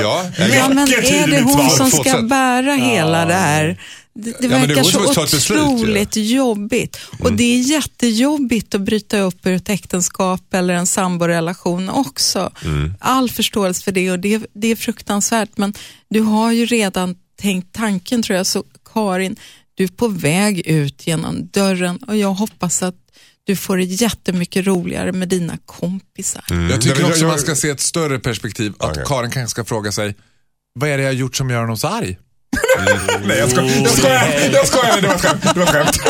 [0.01, 3.80] Ja, ja, men är det hon som ska bära hela det här?
[4.19, 5.75] Det, det Ja, det verkar måste så ett beslut, Mm.
[5.75, 6.99] otroligt jobbigt.
[7.21, 12.51] Och det är jättejobbigt att bryta upp ur ett äktenskap eller en samborelation också.
[12.64, 12.95] Mm.
[13.01, 15.51] All förståelse för det och det, det är fruktansvärt.
[15.57, 15.75] Men
[16.11, 18.47] du har ju redan tänkt tanken tror jag.
[18.47, 19.37] Så Karin,
[19.75, 22.95] du är på väg ut genom dörren och jag hoppas att
[23.45, 26.45] du får det jättemycket roligare med dina kompisar.
[26.71, 28.73] Jag tycker också man ska se ett större perspektiv.
[28.79, 29.05] Att Okej.
[29.07, 30.14] Karin kanske ska fråga sig,
[30.75, 32.19] vad är det jag gjort som gör honom så arg?
[33.24, 35.42] Nej jag skojar, jag skojar, jag skojar, det var ett skämt.
[35.55, 36.01] Det var ett skämt.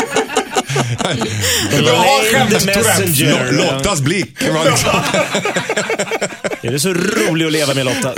[1.71, 2.31] Jag har
[2.61, 3.51] Blame skämt.
[3.51, 4.41] Lottas blick.
[4.41, 4.65] var
[6.61, 8.13] Är det så roligt att leva med Lotta?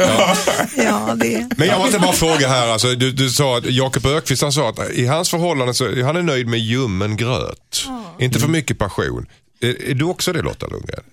[0.78, 4.42] Ja, det Men jag måste bara fråga här, alltså, du, du sa att Jakob Ökvist
[4.42, 7.86] han sa att i hans förhållande så är han är nöjd med ljummen gröt.
[8.20, 9.26] Inte för mycket passion.
[9.62, 11.04] Är, är du också det Lotta Lundgren?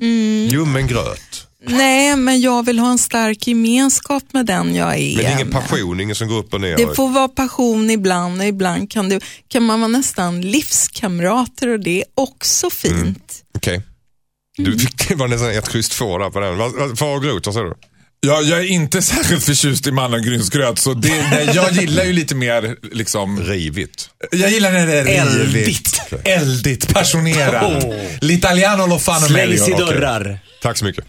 [0.50, 1.45] Ljummen gröt.
[1.68, 5.16] Nej, men jag vill ha en stark gemenskap med den jag är.
[5.16, 5.52] Men ingen med.
[5.52, 6.76] passion, ingen som går upp och ner.
[6.76, 11.80] Det får vara passion ibland och ibland kan, det, kan man vara nästan livskamrater och
[11.80, 13.42] det är också fint.
[13.56, 13.82] Okej.
[14.56, 16.96] Du fick, det var nästan ett kryss två där på den.
[16.96, 17.74] Far och grot, vad säger du?
[18.20, 22.34] Ja, jag är inte särskilt förtjust i mannagrynsgröt så det, nej, jag gillar ju lite
[22.34, 24.10] mer liksom Rivigt.
[24.30, 25.54] Jag gillar när det är Eldigt.
[25.54, 26.00] rivigt.
[26.24, 27.84] Eldigt, passionerat.
[28.20, 29.56] L'italiano lo fanno meglio.
[29.64, 30.38] Slängs i dörrar.
[30.66, 31.04] Tack så mycket.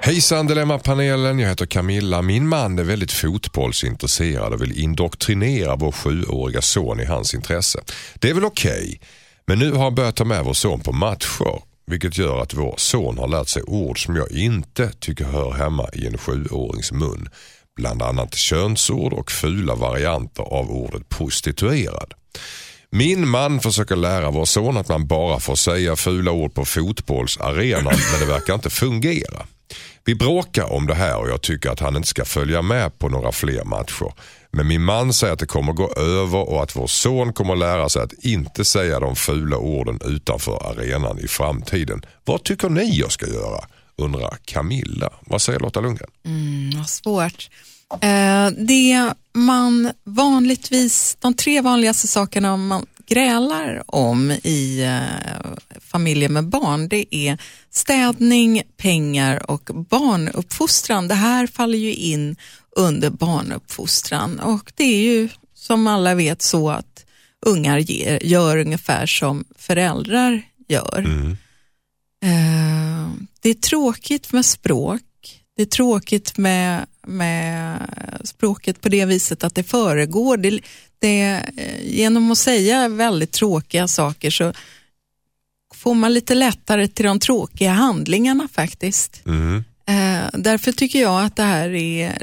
[0.00, 2.22] Hejsan Dilemmapanelen, jag heter Camilla.
[2.22, 7.80] Min man är väldigt fotbollsintresserad och vill indoktrinera vår sjuåriga son i hans intresse.
[8.14, 9.00] Det är väl okej,
[9.46, 11.62] men nu har han börjat ta med vår son på matcher.
[11.86, 15.88] Vilket gör att vår son har lärt sig ord som jag inte tycker hör hemma
[15.92, 17.28] i en sjuårings mun.
[17.76, 22.14] Bland annat könsord och fula varianter av ordet prostituerad.
[22.90, 27.94] Min man försöker lära vår son att man bara får säga fula ord på fotbollsarenan
[28.12, 29.46] men det verkar inte fungera.
[30.04, 33.08] Vi bråkar om det här och jag tycker att han inte ska följa med på
[33.08, 34.12] några fler matcher.
[34.50, 37.88] Men min man säger att det kommer gå över och att vår son kommer lära
[37.88, 42.02] sig att inte säga de fula orden utanför arenan i framtiden.
[42.24, 43.64] Vad tycker ni jag ska göra?
[43.98, 45.10] Undrar Camilla.
[45.20, 46.10] Vad säger Lotta Lundgren?
[46.24, 47.48] Mm, vad svårt.
[47.94, 56.48] Eh, det man vanligtvis, de tre vanligaste sakerna man grälar om i eh, familjer med
[56.48, 57.38] barn, det är
[57.70, 61.08] städning, pengar och barnuppfostran.
[61.08, 62.36] Det här faller ju in
[62.76, 67.06] under barnuppfostran och det är ju som alla vet så att
[67.46, 71.04] ungar ger, gör ungefär som föräldrar gör.
[72.22, 73.10] Eh,
[73.40, 75.02] det är tråkigt med språk.
[75.56, 77.80] Det är tråkigt med, med
[78.24, 80.36] språket på det viset att det föregår.
[80.36, 80.60] Det,
[80.98, 84.52] det, eh, genom att säga väldigt tråkiga saker så
[85.74, 89.22] får man lite lättare till de tråkiga handlingarna faktiskt.
[89.26, 89.64] Mm.
[89.88, 92.18] Eh, därför tycker jag att det här är,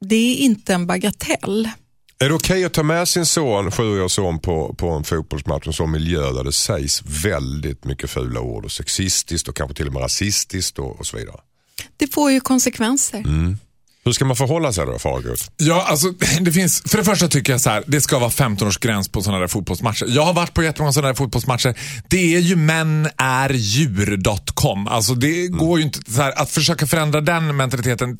[0.00, 1.70] det är inte en bagatell.
[2.18, 5.72] Är det okej att ta med sin son, sjuåriga son på, på en fotbollsmatch, en
[5.72, 9.92] sån miljö där det sägs väldigt mycket fula ord och sexistiskt och kanske till och
[9.92, 11.40] med rasistiskt och, och så vidare?
[11.96, 13.22] Det får ju konsekvenser.
[14.04, 15.50] Hur ska man förhålla sig då, Fagerhult?
[15.56, 16.06] Ja, alltså
[16.40, 19.40] det finns, för det första tycker jag så här, det ska vara 15-årsgräns på sådana
[19.40, 20.06] där fotbollsmatcher.
[20.08, 21.78] Jag har varit på jättemånga sådana där fotbollsmatcher.
[22.08, 24.88] Det är ju mänärdjur.com.
[24.88, 28.18] Alltså det går ju inte, så här, att försöka förändra den mentaliteten,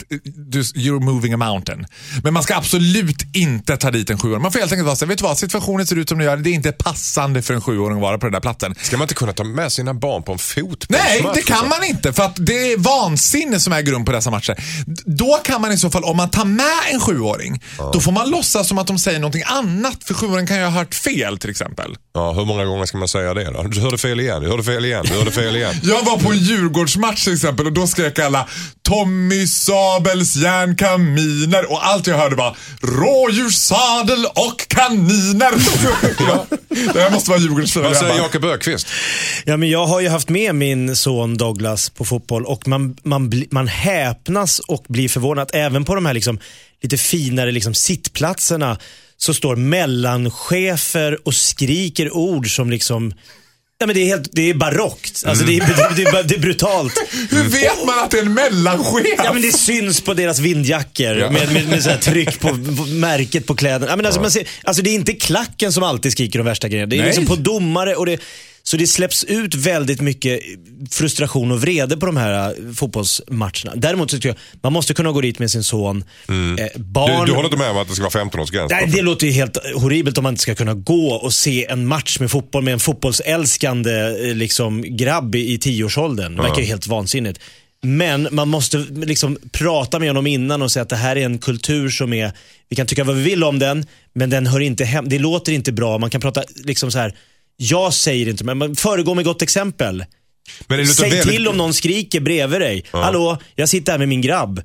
[0.75, 1.87] you're moving a mountain.
[2.23, 4.43] Men man ska absolut inte ta dit en sjuåring.
[4.43, 6.27] Man får helt enkelt vara så här, vet du vad, situationen ser ut som den
[6.27, 8.75] gör, det är inte passande för en sjuåring att vara på den där platsen.
[8.83, 11.05] Ska man inte kunna ta med sina barn på en fotbollsmatch?
[11.05, 12.13] Nej, det kan man inte.
[12.13, 14.57] För att det är vansinne som äger rum på dessa matcher.
[15.05, 17.63] Då kan man i så fall, om man tar med en sjuåring,
[17.93, 20.05] då får man låtsas som att de säger någonting annat.
[20.05, 21.97] För sjuåringen kan ju ha hört fel till exempel.
[22.15, 23.63] Ja, hur många gånger ska man säga det då?
[23.63, 25.75] Du hörde fel igen, du hörde fel igen, du hörde fel igen.
[25.83, 28.49] Jag var på en Djurgårdsmatch till exempel och då skrek alla
[28.83, 35.53] Tommy Sabels järnkaminer och allt jag hörde var rådjurssadel och kaniner.
[36.29, 36.47] ja,
[36.95, 38.25] det här måste vara Djurgårdens Vad säger Jakob?
[38.25, 38.87] Jakob Ökvist?
[39.45, 43.31] Ja, men jag har ju haft med min son Douglas på fotboll och man, man,
[43.31, 45.51] bli, man häpnas och blir förvånad.
[45.63, 46.39] Även på de här liksom,
[46.83, 48.79] lite finare liksom, sittplatserna
[49.17, 53.15] så står mellanchefer och skriker ord som liksom
[53.79, 55.25] Ja, men det, är helt, det är barockt.
[55.27, 55.61] Alltså, det, är,
[55.97, 56.93] det, är, det är brutalt.
[57.31, 59.07] Hur vet man att det är en mellanchef?
[59.25, 61.31] Ja, men det syns på deras vindjackor Ja.
[61.31, 63.87] med, med, med så tryck på, på märket på kläderna.
[63.93, 66.69] Ja, men alltså, man ser, alltså, det är inte klacken som alltid skriker de värsta
[66.69, 66.91] grejerna.
[66.91, 67.07] Det är Nej.
[67.07, 68.21] liksom på domare och det,
[68.63, 70.41] så det släpps ut väldigt mycket
[70.91, 73.73] frustration och vrede på de här äh, fotbollsmatcherna.
[73.75, 76.05] Däremot så tycker jag man måste kunna gå dit med sin son.
[76.29, 76.35] Eh,
[76.75, 78.67] Du, barn, du håller inte med om att det ska vara 15-årsgräns?
[78.71, 81.87] Nej, det låter ju helt horribelt om man inte ska kunna gå och se en
[81.87, 86.37] match med fotboll med en fotbollsälskande eh, liksom, grabb i, i tioårsåldern.
[86.37, 87.41] Det verkar ju helt vansinnigt.
[87.85, 91.39] Men man måste liksom prata med honom innan och säga att det här är en
[91.39, 92.33] kultur som är,
[92.69, 95.53] vi kan tycka vad vi vill om den, men den hör inte hem, det låter
[95.53, 95.99] inte bra.
[95.99, 97.15] Man kan prata liksom så här.
[97.63, 100.05] Jag säger inte, men man föregår med gott exempel.
[100.69, 102.85] Det Säg väldigt- till om någon skriker bredvid dig.
[102.93, 104.63] Hallå, jag sitter här med min grabb.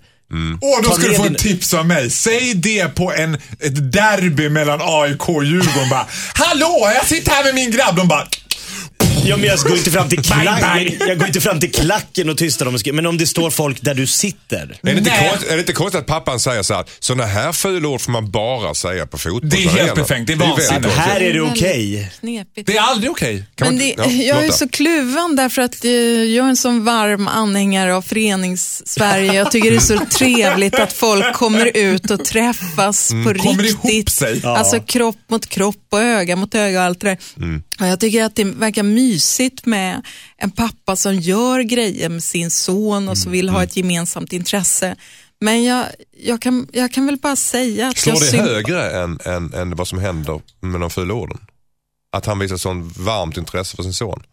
[0.61, 2.09] Åh, då Ta ska du få en din- tips av mig.
[2.09, 5.89] Säg det på en, ett derby mellan AIK och Djurgården.
[5.89, 7.95] bara, Hallå, jag sitter här med min grabb.
[7.95, 8.27] De bara,
[9.26, 10.97] Ja, men jag går inte fram till, Bang, klack, bang.
[10.99, 12.78] jag, jag går inte fram till klacken och tystar dem.
[12.93, 14.57] Men om det står folk där du sitter.
[14.57, 15.30] Är det, inte Nej.
[15.30, 18.11] konst, är det inte konstigt att pappan säger så här, sådana här fula ord får
[18.11, 19.49] man bara säga på fotboll.
[19.49, 20.72] Det är helt befängt, det är vansinnigt.
[20.86, 21.22] Här konstigt.
[21.30, 22.11] är det okej.
[22.20, 22.68] Knepigt.
[22.68, 23.43] det är aldrig okej.
[23.61, 26.84] Men det, inte- ja, jag är så kluven därför att eh, jag är en sån
[26.86, 29.34] varm anhängare av förenings-Sverige.
[29.34, 33.86] Jag tycker det är så trevligt att folk kommer ut och träffas på Kommer ihop
[33.86, 34.09] riktigt.
[34.09, 34.41] sig.
[34.43, 37.18] Alltså kropp mot kropp och öga mot öga och allt det där.
[37.80, 39.07] Och jag tycker att det verkar mysigt
[39.66, 40.05] med
[40.38, 44.95] en pappa som gör grejer med sin son och som vill ha ett gemensamt intresse.
[45.39, 45.86] Men jag,
[46.24, 49.76] jag, kan, jag kan väl bara säga att Slår jag det högre än, än, än
[49.76, 51.38] vad som händer med de fula orden?
[52.12, 54.24] Att han visar sån varmt intresse för sin son.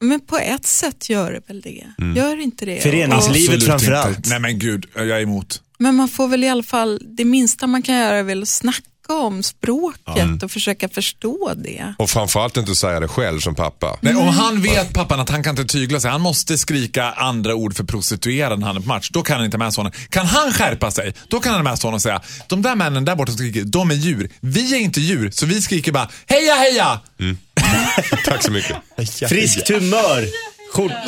[0.00, 1.84] Men på ett sätt gör det väl det.
[2.16, 2.80] Gör inte det?
[2.80, 3.98] Föreningslivet Absolut framför inte.
[3.98, 4.26] allt.
[4.28, 5.62] Nej men gud, jag är emot.
[5.78, 8.48] Men man får väl i alla fall, det minsta man kan göra är väl att
[8.48, 11.94] snacka om språket och försöka förstå det.
[11.98, 13.98] Och framförallt inte säga det själv som pappa.
[14.00, 17.54] Nej, om han vet pappan att han kan inte tygla sig, han måste skrika andra
[17.54, 19.92] ord för prostituerad när han är på match, då kan han inte med sonen.
[20.08, 23.16] Kan han skärpa sig, då kan han med sonen och säga, de där männen där
[23.16, 24.30] borta som skriker, de är djur.
[24.40, 27.00] Vi är inte djur, så vi skriker bara, heja heja!
[28.24, 28.76] Tack så mycket.
[29.28, 30.26] Friskt humör.
[30.72, 30.98] Skjortan.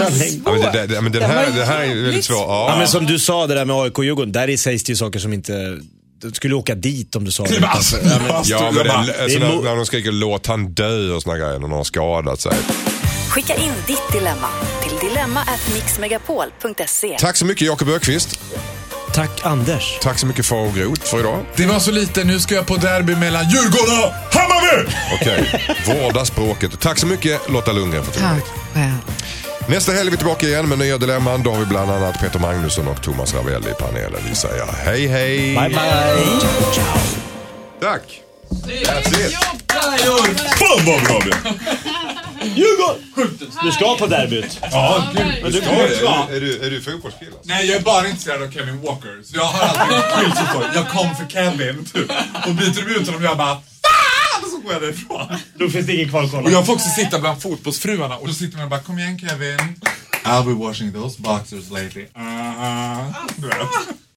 [0.45, 2.37] Ja, men det, det, men den här, det här är väldigt svårt.
[2.37, 2.79] Ja, Ja.
[2.79, 5.19] men som du sa det där med AIK och Djurgården, där sägs det ju saker
[5.19, 5.79] som inte...
[6.21, 7.67] Du skulle åka dit om du sa det.
[7.67, 11.23] Alltså, Ja, men- Ja, men är alltså, när, när de skriker låt han dö och
[11.23, 12.53] såna grejer när någon har skadat sig.
[13.29, 14.49] Skicka in ditt dilemma
[14.83, 17.17] till dilemma@mixmegapol.se.
[17.19, 18.41] Tack så mycket Jakob Ökvist.
[19.15, 19.99] Tack Anders.
[20.03, 21.45] Tack så mycket Farao Groth för idag.
[21.57, 24.91] det var så lite, nu ska jag på derby mellan Djurgården och Hammarby!
[25.21, 26.81] Okej, vårda språket.
[26.81, 28.45] Tack så mycket Lotta Lundgren för tillfället.
[28.45, 28.93] Tack själv.
[29.69, 31.43] Nästa helg är vi tillbaka igen med nya dilemman.
[31.43, 34.21] Då har vi bland annat Peter Magnusson och Thomas Ravelli i panelen.
[34.29, 35.39] Vi säger hej hej.
[35.39, 35.79] Bye bye.
[37.81, 38.21] Tack.
[38.51, 39.33] That's it.
[40.59, 41.37] Fan vad bra det
[42.45, 43.49] Djurgården!
[43.65, 44.59] Du ska på derbyt.
[44.71, 45.27] Ja, gud.
[45.43, 46.29] Men du Ja, kommer ja.
[46.31, 47.31] Är du, är du fotbollskille?
[47.43, 49.23] Nej, jag är bara intresserad av Kevin Walker.
[49.25, 52.11] Så jag har alltid skyllt för Jag kom för Kevin, typ.
[52.47, 53.57] Och byter de ut honom, jag bara!
[54.59, 55.27] Så går jag därifrån.
[55.55, 56.43] Då finns det ingen kvar att kolla.
[56.43, 59.19] Och jag får också sitta bland fotbollsfruarna och då sitter man och bara Kom igen
[59.19, 59.59] Kevin.
[60.25, 62.07] I'll be washing those boxers lately.
[62.15, 63.13] Uh-huh.
[63.37, 63.99] Du vet.